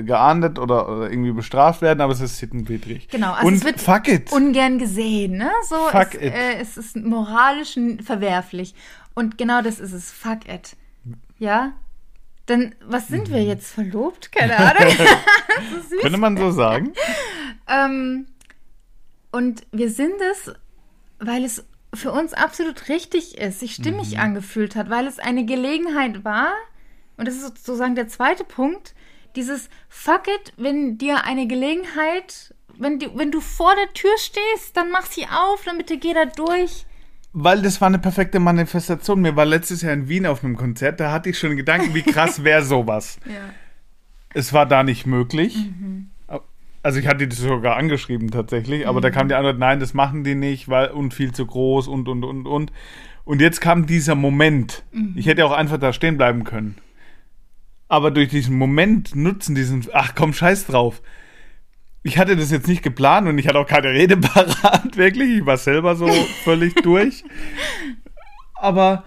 geahndet 0.03 0.59
oder, 0.59 0.87
oder 0.87 1.09
irgendwie 1.09 1.31
bestraft 1.31 1.81
werden, 1.81 1.99
aber 2.01 2.13
es 2.13 2.21
ist 2.21 2.37
sittenwidrig. 2.37 3.07
Genau, 3.09 3.33
also 3.33 3.47
Und 3.47 3.55
es 3.55 3.63
wird 3.65 3.81
fuck 3.81 4.07
it. 4.07 4.31
ungern 4.31 4.77
gesehen, 4.77 5.37
ne? 5.37 5.49
So 5.67 5.75
Fuck 5.89 6.13
es, 6.13 6.21
it. 6.21 6.33
Äh, 6.33 6.59
es 6.61 6.77
ist 6.77 6.95
moralisch 6.95 7.75
verwerflich. 8.03 8.75
Und 9.15 9.37
genau 9.37 9.61
das 9.61 9.79
ist 9.79 9.93
es. 9.93 10.11
Fuck 10.11 10.47
it. 10.47 10.75
Ja? 11.41 11.73
Dann, 12.45 12.75
was 12.85 13.07
sind 13.07 13.29
Mhm. 13.29 13.33
wir 13.33 13.43
jetzt 13.43 13.71
verlobt? 13.73 14.31
Keine 14.31 14.55
Ahnung. 14.57 14.93
Könnte 16.01 16.17
man 16.19 16.37
so 16.37 16.51
sagen? 16.51 16.93
Ähm, 17.67 18.27
und 19.31 19.63
wir 19.71 19.89
sind 19.89 20.13
es, 20.31 20.51
weil 21.19 21.43
es 21.43 21.65
für 21.93 22.11
uns 22.11 22.33
absolut 22.33 22.89
richtig 22.89 23.37
ist, 23.39 23.59
sich 23.59 23.73
stimmig 23.73 24.11
Mhm. 24.13 24.19
angefühlt 24.19 24.75
hat, 24.75 24.89
weil 24.91 25.07
es 25.07 25.17
eine 25.19 25.43
Gelegenheit 25.45 26.23
war, 26.23 26.53
und 27.17 27.27
das 27.27 27.35
ist 27.35 27.41
sozusagen 27.43 27.95
der 27.95 28.07
zweite 28.07 28.43
Punkt, 28.43 28.93
dieses 29.35 29.69
Fuck 29.89 30.27
it, 30.27 30.53
wenn 30.57 30.97
dir 30.99 31.23
eine 31.25 31.47
Gelegenheit, 31.47 32.53
wenn 32.77 32.99
du, 32.99 33.17
wenn 33.17 33.31
du 33.31 33.41
vor 33.41 33.73
der 33.75 33.91
Tür 33.93 34.15
stehst, 34.17 34.77
dann 34.77 34.91
mach 34.91 35.07
sie 35.07 35.25
auf, 35.25 35.63
dann 35.65 35.77
bitte 35.79 35.97
geh 35.97 36.13
da 36.13 36.25
durch. 36.25 36.85
Weil 37.33 37.61
das 37.61 37.79
war 37.79 37.87
eine 37.87 37.99
perfekte 37.99 38.39
Manifestation. 38.39 39.21
Mir 39.21 39.35
war 39.35 39.45
letztes 39.45 39.81
Jahr 39.81 39.93
in 39.93 40.09
Wien 40.09 40.25
auf 40.25 40.43
einem 40.43 40.57
Konzert, 40.57 40.99
da 40.99 41.11
hatte 41.11 41.29
ich 41.29 41.39
schon 41.39 41.55
Gedanken, 41.55 41.93
wie 41.93 42.01
krass 42.01 42.43
wäre 42.43 42.63
sowas. 42.63 43.19
Ja. 43.25 43.53
Es 44.33 44.53
war 44.53 44.65
da 44.65 44.83
nicht 44.83 45.05
möglich. 45.05 45.55
Mhm. 45.55 46.09
Also 46.83 46.99
ich 46.99 47.07
hatte 47.07 47.27
das 47.27 47.37
sogar 47.37 47.77
angeschrieben 47.77 48.31
tatsächlich, 48.31 48.87
aber 48.87 49.01
da 49.01 49.11
kam 49.11 49.27
die 49.27 49.35
Antwort, 49.35 49.59
nein, 49.59 49.79
das 49.79 49.93
machen 49.93 50.23
die 50.23 50.33
nicht, 50.33 50.67
weil 50.67 50.89
und 50.89 51.13
viel 51.13 51.31
zu 51.31 51.45
groß 51.45 51.87
und 51.87 52.07
und 52.07 52.23
und 52.23 52.47
und. 52.47 52.71
Und 53.23 53.39
jetzt 53.39 53.61
kam 53.61 53.85
dieser 53.85 54.15
Moment. 54.15 54.83
Mhm. 54.91 55.13
Ich 55.15 55.27
hätte 55.27 55.45
auch 55.45 55.51
einfach 55.51 55.77
da 55.77 55.93
stehen 55.93 56.17
bleiben 56.17 56.43
können. 56.43 56.77
Aber 57.87 58.09
durch 58.09 58.29
diesen 58.29 58.57
Moment 58.57 59.15
nutzen 59.15 59.53
diesen, 59.53 59.85
ach 59.93 60.15
komm, 60.15 60.33
scheiß 60.33 60.65
drauf. 60.65 61.01
Ich 62.03 62.17
hatte 62.17 62.35
das 62.35 62.49
jetzt 62.51 62.67
nicht 62.67 62.81
geplant 62.81 63.27
und 63.27 63.37
ich 63.37 63.47
hatte 63.47 63.59
auch 63.59 63.67
keine 63.67 63.89
Rede 63.89 64.17
parat, 64.17 64.95
wirklich. 64.97 65.37
Ich 65.39 65.45
war 65.45 65.57
selber 65.57 65.95
so 65.95 66.07
völlig 66.43 66.73
durch. 66.75 67.23
Aber 68.55 69.03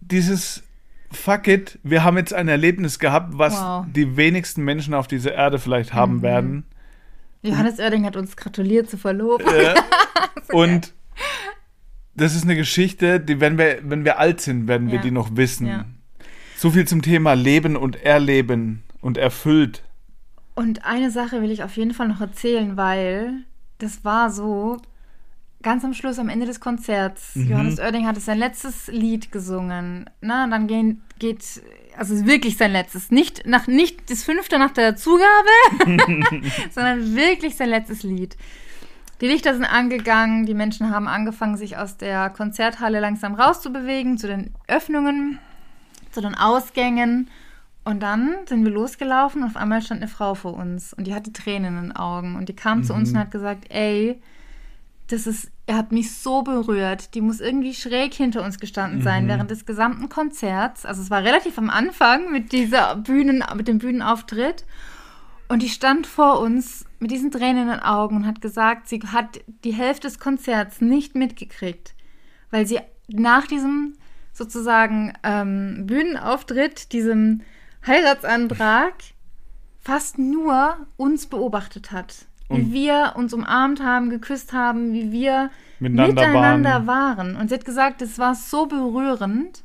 dieses 0.00 0.62
Fuck 1.10 1.46
it, 1.48 1.78
wir 1.82 2.02
haben 2.04 2.16
jetzt 2.18 2.34
ein 2.34 2.48
Erlebnis 2.48 2.98
gehabt, 2.98 3.38
was 3.38 3.54
Wow. 3.54 3.86
die 3.94 4.16
wenigsten 4.16 4.64
Menschen 4.64 4.94
auf 4.94 5.06
dieser 5.06 5.32
Erde 5.32 5.58
vielleicht 5.58 5.94
haben 5.94 6.22
werden. 6.22 6.64
Johannes 7.42 7.78
Oerding 7.78 8.04
hat 8.04 8.16
uns 8.16 8.36
gratuliert 8.36 8.90
zu 8.90 8.96
Verlobung. 8.98 9.46
Äh, 9.46 9.74
und 10.52 10.92
das 12.16 12.34
ist 12.34 12.44
eine 12.44 12.56
Geschichte, 12.56 13.20
die, 13.20 13.38
wenn 13.40 13.58
wir, 13.58 13.78
wenn 13.82 14.04
wir 14.04 14.18
alt 14.18 14.40
sind, 14.40 14.66
werden 14.66 14.88
wir 14.88 14.96
Ja. 14.96 15.02
die 15.02 15.10
noch 15.12 15.36
wissen. 15.36 15.66
Ja. 15.68 15.84
So 16.56 16.70
viel 16.70 16.86
zum 16.86 17.00
Thema 17.02 17.34
Leben 17.34 17.76
und 17.76 17.96
Erleben 18.02 18.82
und 19.00 19.16
erfüllt. 19.16 19.83
Und 20.54 20.84
eine 20.84 21.10
Sache 21.10 21.42
will 21.42 21.50
ich 21.50 21.62
auf 21.62 21.76
jeden 21.76 21.94
Fall 21.94 22.08
noch 22.08 22.20
erzählen, 22.20 22.76
weil 22.76 23.44
das 23.78 24.04
war 24.04 24.30
so 24.30 24.80
ganz 25.62 25.84
am 25.84 25.94
Schluss, 25.94 26.20
am 26.20 26.28
Ende 26.28 26.46
des 26.46 26.60
Konzerts. 26.60 27.34
Mhm. 27.34 27.50
Johannes 27.50 27.80
Oerding 27.80 28.06
hat 28.06 28.20
sein 28.20 28.38
letztes 28.38 28.86
Lied 28.86 29.32
gesungen. 29.32 30.08
Na, 30.20 30.44
und 30.44 30.52
dann 30.52 30.68
gehen, 30.68 31.02
geht, 31.18 31.62
also 31.96 32.26
wirklich 32.26 32.56
sein 32.56 32.70
letztes, 32.70 33.10
nicht 33.10 33.46
nach 33.46 33.66
nicht 33.66 34.10
das 34.10 34.22
fünfte 34.22 34.58
nach 34.58 34.70
der 34.70 34.94
Zugabe, 34.94 35.24
sondern 36.70 37.16
wirklich 37.16 37.56
sein 37.56 37.70
letztes 37.70 38.04
Lied. 38.04 38.36
Die 39.20 39.26
Lichter 39.26 39.54
sind 39.54 39.64
angegangen, 39.64 40.44
die 40.44 40.54
Menschen 40.54 40.90
haben 40.90 41.08
angefangen, 41.08 41.56
sich 41.56 41.76
aus 41.78 41.96
der 41.96 42.30
Konzerthalle 42.30 43.00
langsam 43.00 43.34
rauszubewegen, 43.34 44.18
zu 44.18 44.26
den 44.26 44.54
Öffnungen, 44.68 45.38
zu 46.10 46.20
den 46.20 46.34
Ausgängen. 46.34 47.30
Und 47.84 48.02
dann 48.02 48.34
sind 48.46 48.64
wir 48.64 48.72
losgelaufen 48.72 49.42
und 49.42 49.48
auf 49.48 49.56
einmal 49.56 49.82
stand 49.82 50.00
eine 50.00 50.10
Frau 50.10 50.34
vor 50.34 50.54
uns 50.54 50.94
und 50.94 51.06
die 51.06 51.14
hatte 51.14 51.32
Tränen 51.32 51.76
in 51.76 51.82
den 51.82 51.96
Augen 51.96 52.34
und 52.34 52.48
die 52.48 52.56
kam 52.56 52.82
zu 52.82 52.94
uns 52.94 53.10
und 53.10 53.18
hat 53.18 53.30
gesagt, 53.30 53.66
ey, 53.68 54.20
das 55.08 55.26
ist, 55.26 55.50
ihr 55.68 55.76
habt 55.76 55.92
mich 55.92 56.16
so 56.16 56.42
berührt. 56.42 57.14
Die 57.14 57.20
muss 57.20 57.40
irgendwie 57.40 57.74
schräg 57.74 58.14
hinter 58.14 58.42
uns 58.42 58.58
gestanden 58.58 59.02
sein 59.02 59.28
während 59.28 59.50
des 59.50 59.66
gesamten 59.66 60.08
Konzerts. 60.08 60.86
Also 60.86 61.02
es 61.02 61.10
war 61.10 61.22
relativ 61.22 61.58
am 61.58 61.68
Anfang 61.68 62.32
mit 62.32 62.52
dieser 62.52 62.96
Bühnen, 62.96 63.44
mit 63.54 63.68
dem 63.68 63.78
Bühnenauftritt. 63.78 64.64
Und 65.48 65.62
die 65.62 65.68
stand 65.68 66.06
vor 66.06 66.40
uns 66.40 66.86
mit 67.00 67.10
diesen 67.10 67.30
Tränen 67.30 67.64
in 67.64 67.68
den 67.68 67.80
Augen 67.80 68.16
und 68.16 68.26
hat 68.26 68.40
gesagt, 68.40 68.88
sie 68.88 69.00
hat 69.12 69.40
die 69.62 69.74
Hälfte 69.74 70.08
des 70.08 70.18
Konzerts 70.18 70.80
nicht 70.80 71.14
mitgekriegt, 71.14 71.94
weil 72.50 72.66
sie 72.66 72.80
nach 73.08 73.46
diesem 73.46 73.92
sozusagen 74.32 75.12
ähm, 75.22 75.86
Bühnenauftritt, 75.86 76.92
diesem 76.92 77.42
Heiratsantrag, 77.86 78.94
fast 79.80 80.18
nur 80.18 80.76
uns 80.96 81.26
beobachtet 81.26 81.92
hat. 81.92 82.26
Wie 82.48 82.54
Und- 82.54 82.72
wir 82.72 83.12
uns 83.16 83.32
umarmt 83.32 83.82
haben, 83.82 84.10
geküsst 84.10 84.52
haben, 84.52 84.92
wie 84.92 85.10
wir 85.12 85.50
Miteinander 85.80 86.26
miteinander 86.28 86.86
waren. 86.86 87.36
Und 87.36 87.48
sie 87.48 87.54
hat 87.54 87.64
gesagt, 87.64 88.02
es 88.02 88.18
war 88.18 88.34
so 88.34 88.66
berührend. 88.66 89.64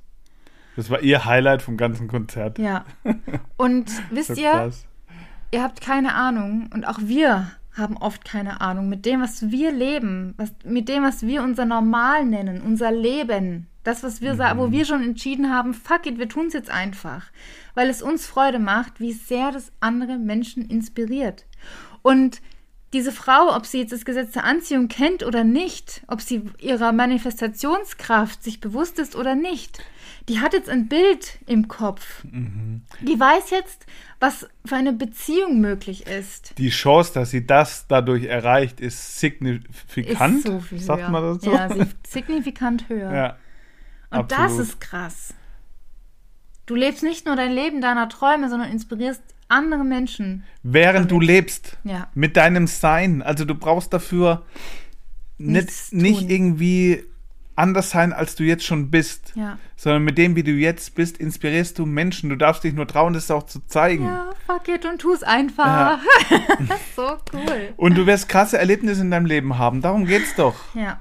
Das 0.75 0.89
war 0.89 1.01
ihr 1.01 1.25
Highlight 1.25 1.61
vom 1.61 1.75
ganzen 1.77 2.07
Konzert. 2.07 2.57
Ja. 2.57 2.85
Und 3.57 3.91
wisst 4.11 4.35
So 4.35 4.41
ihr, 4.41 4.51
krass. 4.51 4.85
ihr 5.51 5.61
habt 5.61 5.81
keine 5.81 6.13
Ahnung 6.15 6.69
und 6.73 6.87
auch 6.87 6.99
wir 7.01 7.51
haben 7.75 7.97
oft 7.97 8.23
keine 8.25 8.61
Ahnung 8.61 8.87
mit 8.89 9.05
dem, 9.05 9.21
was 9.21 9.51
wir 9.51 9.71
leben, 9.71 10.33
was, 10.37 10.53
mit 10.63 10.87
dem, 10.89 11.03
was 11.03 11.23
wir 11.25 11.43
unser 11.43 11.65
Normal 11.65 12.25
nennen, 12.25 12.61
unser 12.61 12.91
Leben, 12.91 13.67
Das, 13.89 14.03
was 14.03 14.21
wir 14.21 14.35
sagen, 14.35 14.59
wo 14.59 14.69
wir 14.69 14.85
schon 14.85 15.01
entschieden 15.01 15.49
haben, 15.49 15.73
fuck 15.73 16.05
it, 16.05 16.19
wir 16.19 16.29
tun 16.29 16.45
es 16.45 16.53
jetzt 16.53 16.69
einfach. 16.69 17.31
Weil 17.73 17.89
es 17.89 18.03
uns 18.03 18.27
Freude 18.27 18.59
macht, 18.59 18.99
wie 18.99 19.13
sehr 19.13 19.51
das 19.51 19.71
andere 19.79 20.19
Menschen 20.19 20.69
inspiriert. 20.69 21.47
Und 22.03 22.39
diese 22.93 23.11
Frau, 23.11 23.55
ob 23.55 23.65
sie 23.65 23.79
jetzt 23.79 23.91
das 23.91 24.05
Gesetz 24.05 24.33
der 24.33 24.43
Anziehung 24.43 24.89
kennt 24.89 25.23
oder 25.23 25.43
nicht, 25.43 26.03
ob 26.05 26.21
sie 26.21 26.43
ihrer 26.59 26.91
Manifestationskraft 26.91 28.43
sich 28.43 28.61
bewusst 28.61 28.99
ist 28.99 29.15
oder 29.15 29.33
nicht, 29.33 29.79
die 30.27 30.39
hat 30.39 30.53
jetzt 30.53 30.69
ein 30.69 30.87
Bild 30.87 31.39
im 31.47 31.67
Kopf. 31.67 32.23
Die 33.01 33.19
weiß 33.19 33.49
jetzt, 33.49 33.87
was 34.19 34.47
für 34.65 34.75
eine 34.75 34.93
Beziehung 34.93 35.61
möglich 35.61 36.05
ist. 36.05 36.59
Die 36.59 36.69
Chance, 36.69 37.13
dass 37.15 37.31
sie 37.31 37.47
das 37.47 37.87
dadurch 37.87 38.25
erreicht, 38.25 38.81
ist 38.81 39.19
signifikant. 39.19 40.37
Ist 40.37 40.45
so 40.45 40.59
viel 40.59 40.79
Sagt 40.79 41.01
höher. 41.01 41.09
man 41.09 41.23
das 41.23 41.41
so? 41.41 41.51
Ja, 41.51 41.69
signifikant 42.07 42.87
höher. 42.87 43.11
Ja, 43.11 43.37
Und 44.11 44.31
das 44.31 44.39
absolut. 44.39 44.67
ist 44.67 44.81
krass. 44.81 45.33
Du 46.65 46.75
lebst 46.75 47.03
nicht 47.03 47.25
nur 47.25 47.35
dein 47.35 47.51
Leben 47.51 47.81
deiner 47.81 48.09
Träume, 48.09 48.49
sondern 48.49 48.71
inspirierst 48.71 49.21
andere 49.47 49.83
Menschen. 49.83 50.43
Während 50.63 51.11
du 51.11 51.19
lebst. 51.19 51.77
Ja. 51.83 52.07
Mit 52.13 52.37
deinem 52.37 52.67
Sein. 52.67 53.21
Also 53.21 53.45
du 53.45 53.55
brauchst 53.55 53.91
dafür 53.93 54.43
Nichts 55.37 55.91
nicht, 55.91 56.21
nicht 56.21 56.29
irgendwie 56.29 57.03
anders 57.55 57.89
sein, 57.89 58.13
als 58.13 58.35
du 58.35 58.43
jetzt 58.43 58.65
schon 58.65 58.89
bist. 58.89 59.33
Ja. 59.35 59.57
Sondern 59.75 60.03
mit 60.03 60.17
dem, 60.17 60.35
wie 60.35 60.43
du 60.43 60.51
jetzt 60.51 60.95
bist, 60.95 61.17
inspirierst 61.17 61.77
du 61.77 61.85
Menschen. 61.85 62.29
Du 62.29 62.35
darfst 62.35 62.63
dich 62.63 62.73
nur 62.73 62.87
trauen, 62.87 63.13
das 63.13 63.29
auch 63.31 63.43
zu 63.43 63.65
zeigen. 63.67 64.05
Ja, 64.05 64.31
fuck 64.45 64.67
it 64.67 64.85
und 64.85 64.99
tu 64.99 65.13
es 65.13 65.23
einfach. 65.23 65.99
so 66.95 67.17
cool. 67.33 67.73
Und 67.77 67.95
du 67.95 68.05
wirst 68.05 68.29
krasse 68.29 68.57
Erlebnisse 68.57 69.01
in 69.01 69.11
deinem 69.11 69.25
Leben 69.25 69.57
haben. 69.57 69.81
Darum 69.81 70.05
geht's 70.05 70.35
doch. 70.35 70.55
Ja. 70.73 70.99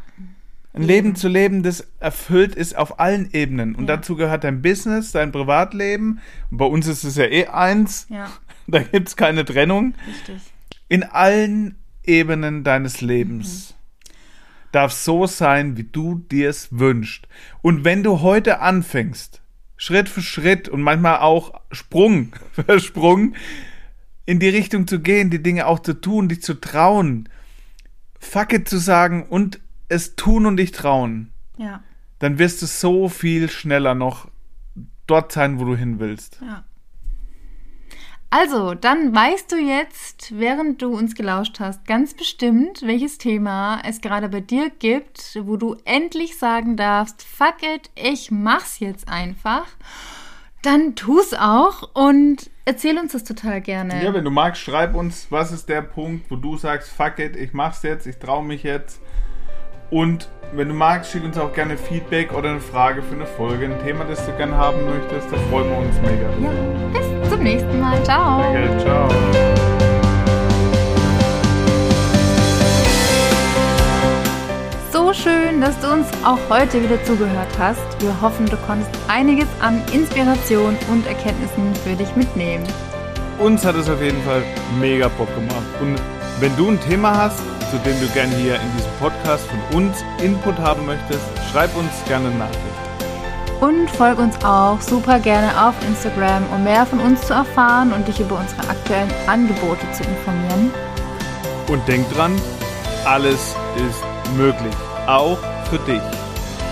Ein 0.74 0.82
Leben 0.82 1.16
zu 1.16 1.28
leben, 1.28 1.62
das 1.62 1.86
erfüllt 1.98 2.54
ist 2.54 2.76
auf 2.76 3.00
allen 3.00 3.30
Ebenen. 3.32 3.74
Und 3.74 3.88
Ja. 3.88 3.96
dazu 3.96 4.16
gehört 4.16 4.44
dein 4.44 4.62
Business, 4.62 5.12
dein 5.12 5.32
Privatleben. 5.32 6.20
Und 6.50 6.58
bei 6.58 6.66
uns 6.66 6.86
ist 6.86 7.04
es 7.04 7.16
ja 7.16 7.24
eh 7.24 7.46
eins. 7.46 8.06
Ja, 8.10 8.30
Da 8.66 8.80
gibt's 8.80 9.16
keine 9.16 9.44
Trennung. 9.46 9.94
richtig. 10.06 10.42
In 10.88 11.02
allen 11.04 11.76
Ebenen 12.04 12.64
deines 12.64 13.00
Lebens 13.00 13.74
darf 14.72 14.92
so 14.92 15.26
sein, 15.26 15.76
wie 15.78 15.84
du 15.84 16.16
dir 16.30 16.50
es 16.50 16.68
wünschst. 16.70 17.26
Und 17.62 17.84
wenn 17.84 18.02
du 18.02 18.20
heute 18.20 18.60
anfängst, 18.60 19.40
Schritt 19.78 20.08
für 20.10 20.20
Schritt 20.22 20.68
und 20.68 20.82
manchmal 20.82 21.18
auch 21.20 21.54
Sprung 21.72 22.32
für 22.52 22.78
Sprung 22.78 23.34
in 24.26 24.38
die 24.38 24.48
Richtung 24.50 24.86
zu 24.86 25.00
gehen, 25.00 25.30
die 25.30 25.42
Dinge 25.42 25.66
auch 25.66 25.78
zu 25.78 25.94
tun, 25.94 26.28
dich 26.28 26.42
zu 26.42 26.54
trauen, 26.54 27.28
fuck 28.20 28.52
it 28.52 28.68
zu 28.68 28.76
sagen 28.78 29.22
und 29.22 29.60
es 29.88 30.16
tun 30.16 30.46
und 30.46 30.56
dich 30.56 30.72
trauen, 30.72 31.32
Ja, 31.56 31.82
dann 32.18 32.38
wirst 32.38 32.62
du 32.62 32.66
so 32.66 33.08
viel 33.08 33.48
schneller 33.48 33.94
noch 33.94 34.28
dort 35.06 35.32
sein, 35.32 35.58
wo 35.60 35.64
du 35.64 35.76
hin 35.76 35.98
willst. 36.00 36.38
ja. 36.42 36.64
Also, 38.30 38.74
dann 38.74 39.14
weißt 39.14 39.50
du 39.52 39.56
jetzt, 39.56 40.38
während 40.38 40.82
du 40.82 40.94
uns 40.94 41.14
gelauscht 41.14 41.60
hast, 41.60 41.86
ganz 41.86 42.12
bestimmt, 42.12 42.82
welches 42.82 43.16
Thema 43.16 43.80
es 43.86 44.02
gerade 44.02 44.28
bei 44.28 44.40
dir 44.42 44.68
gibt, 44.68 45.38
wo 45.44 45.56
du 45.56 45.76
endlich 45.86 46.36
sagen 46.36 46.76
darfst, 46.76 47.22
fuck 47.22 47.62
it, 47.62 47.90
ich 47.94 48.30
mach's 48.30 48.80
jetzt 48.80 49.08
einfach. 49.08 49.66
Dann 50.60 50.94
tu's 50.94 51.32
auch 51.32 51.94
und 51.94 52.50
erzähl 52.66 52.98
uns 52.98 53.12
das 53.12 53.24
total 53.24 53.62
gerne. 53.62 54.04
Ja, 54.04 54.12
wenn 54.12 54.24
du 54.24 54.30
magst, 54.30 54.60
schreib 54.60 54.94
uns, 54.94 55.28
was 55.30 55.50
ist 55.50 55.70
der 55.70 55.80
Punkt, 55.80 56.30
wo 56.30 56.36
du 56.36 56.58
sagst, 56.58 56.90
fuck 56.90 57.18
it, 57.20 57.34
ich 57.34 57.54
mach's 57.54 57.82
jetzt, 57.82 58.06
ich 58.06 58.18
traue 58.18 58.44
mich 58.44 58.62
jetzt. 58.62 59.00
Und 59.90 60.28
wenn 60.52 60.68
du 60.68 60.74
magst, 60.74 61.12
schick 61.12 61.24
uns 61.24 61.38
auch 61.38 61.52
gerne 61.54 61.78
Feedback 61.78 62.34
oder 62.34 62.50
eine 62.50 62.60
Frage 62.60 63.02
für 63.02 63.14
eine 63.14 63.24
Folge, 63.24 63.64
ein 63.64 63.84
Thema, 63.84 64.04
das 64.04 64.24
du 64.26 64.32
gerne 64.32 64.54
haben 64.54 64.78
möchtest, 64.84 65.32
da 65.32 65.36
freuen 65.50 65.70
wir 65.70 65.78
uns 65.78 65.96
mega. 66.02 66.28
Ja, 66.42 67.20
bis 67.20 67.30
zum 67.30 67.42
nächsten 67.42 67.80
Mal. 67.80 68.04
Ciao. 68.04 68.42
Danke, 68.42 68.78
ciao. 68.84 69.08
So 74.92 75.14
schön, 75.14 75.62
dass 75.62 75.78
du 75.80 75.90
uns 75.90 76.06
auch 76.22 76.38
heute 76.50 76.82
wieder 76.82 77.02
zugehört 77.04 77.48
hast. 77.58 77.80
Wir 78.02 78.20
hoffen, 78.20 78.44
du 78.44 78.58
konntest 78.66 78.90
einiges 79.08 79.48
an 79.60 79.80
Inspiration 79.94 80.76
und 80.90 81.06
Erkenntnissen 81.06 81.74
für 81.76 81.96
dich 81.96 82.14
mitnehmen. 82.14 82.64
Uns 83.38 83.64
hat 83.64 83.76
es 83.76 83.88
auf 83.88 84.02
jeden 84.02 84.20
Fall 84.24 84.42
mega 84.78 85.08
Bock 85.08 85.34
gemacht. 85.34 85.66
Und 85.80 85.96
wenn 86.40 86.54
du 86.56 86.68
ein 86.68 86.80
Thema 86.80 87.16
hast, 87.16 87.40
zu 87.70 87.78
dem 87.78 88.00
du 88.00 88.06
gerne 88.08 88.34
hier 88.36 88.54
in 88.54 88.76
diesem 88.76 88.90
Podcast 88.98 89.44
von 89.46 89.78
uns 89.78 90.04
Input 90.22 90.58
haben 90.58 90.86
möchtest, 90.86 91.22
schreib 91.52 91.74
uns 91.76 91.90
gerne 92.06 92.28
eine 92.28 92.38
Nachricht. 92.38 92.78
Und 93.60 93.90
folg 93.90 94.18
uns 94.18 94.36
auch 94.44 94.80
super 94.80 95.18
gerne 95.18 95.48
auf 95.66 95.74
Instagram, 95.86 96.44
um 96.54 96.62
mehr 96.64 96.86
von 96.86 97.00
uns 97.00 97.20
zu 97.26 97.34
erfahren 97.34 97.92
und 97.92 98.06
dich 98.06 98.20
über 98.20 98.38
unsere 98.38 98.68
aktuellen 98.68 99.10
Angebote 99.26 99.84
zu 99.92 100.04
informieren. 100.04 100.70
Und 101.68 101.86
denk 101.88 102.08
dran, 102.14 102.40
alles 103.04 103.56
ist 103.76 104.36
möglich. 104.36 104.74
Auch 105.06 105.38
für 105.70 105.78
dich. 105.80 106.02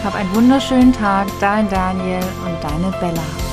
Hab 0.05 0.15
einen 0.15 0.33
wunderschönen 0.35 0.93
Tag, 0.93 1.27
dein 1.41 1.69
Daniel 1.69 2.23
und 2.45 2.63
deine 2.63 2.91
Bella. 3.01 3.46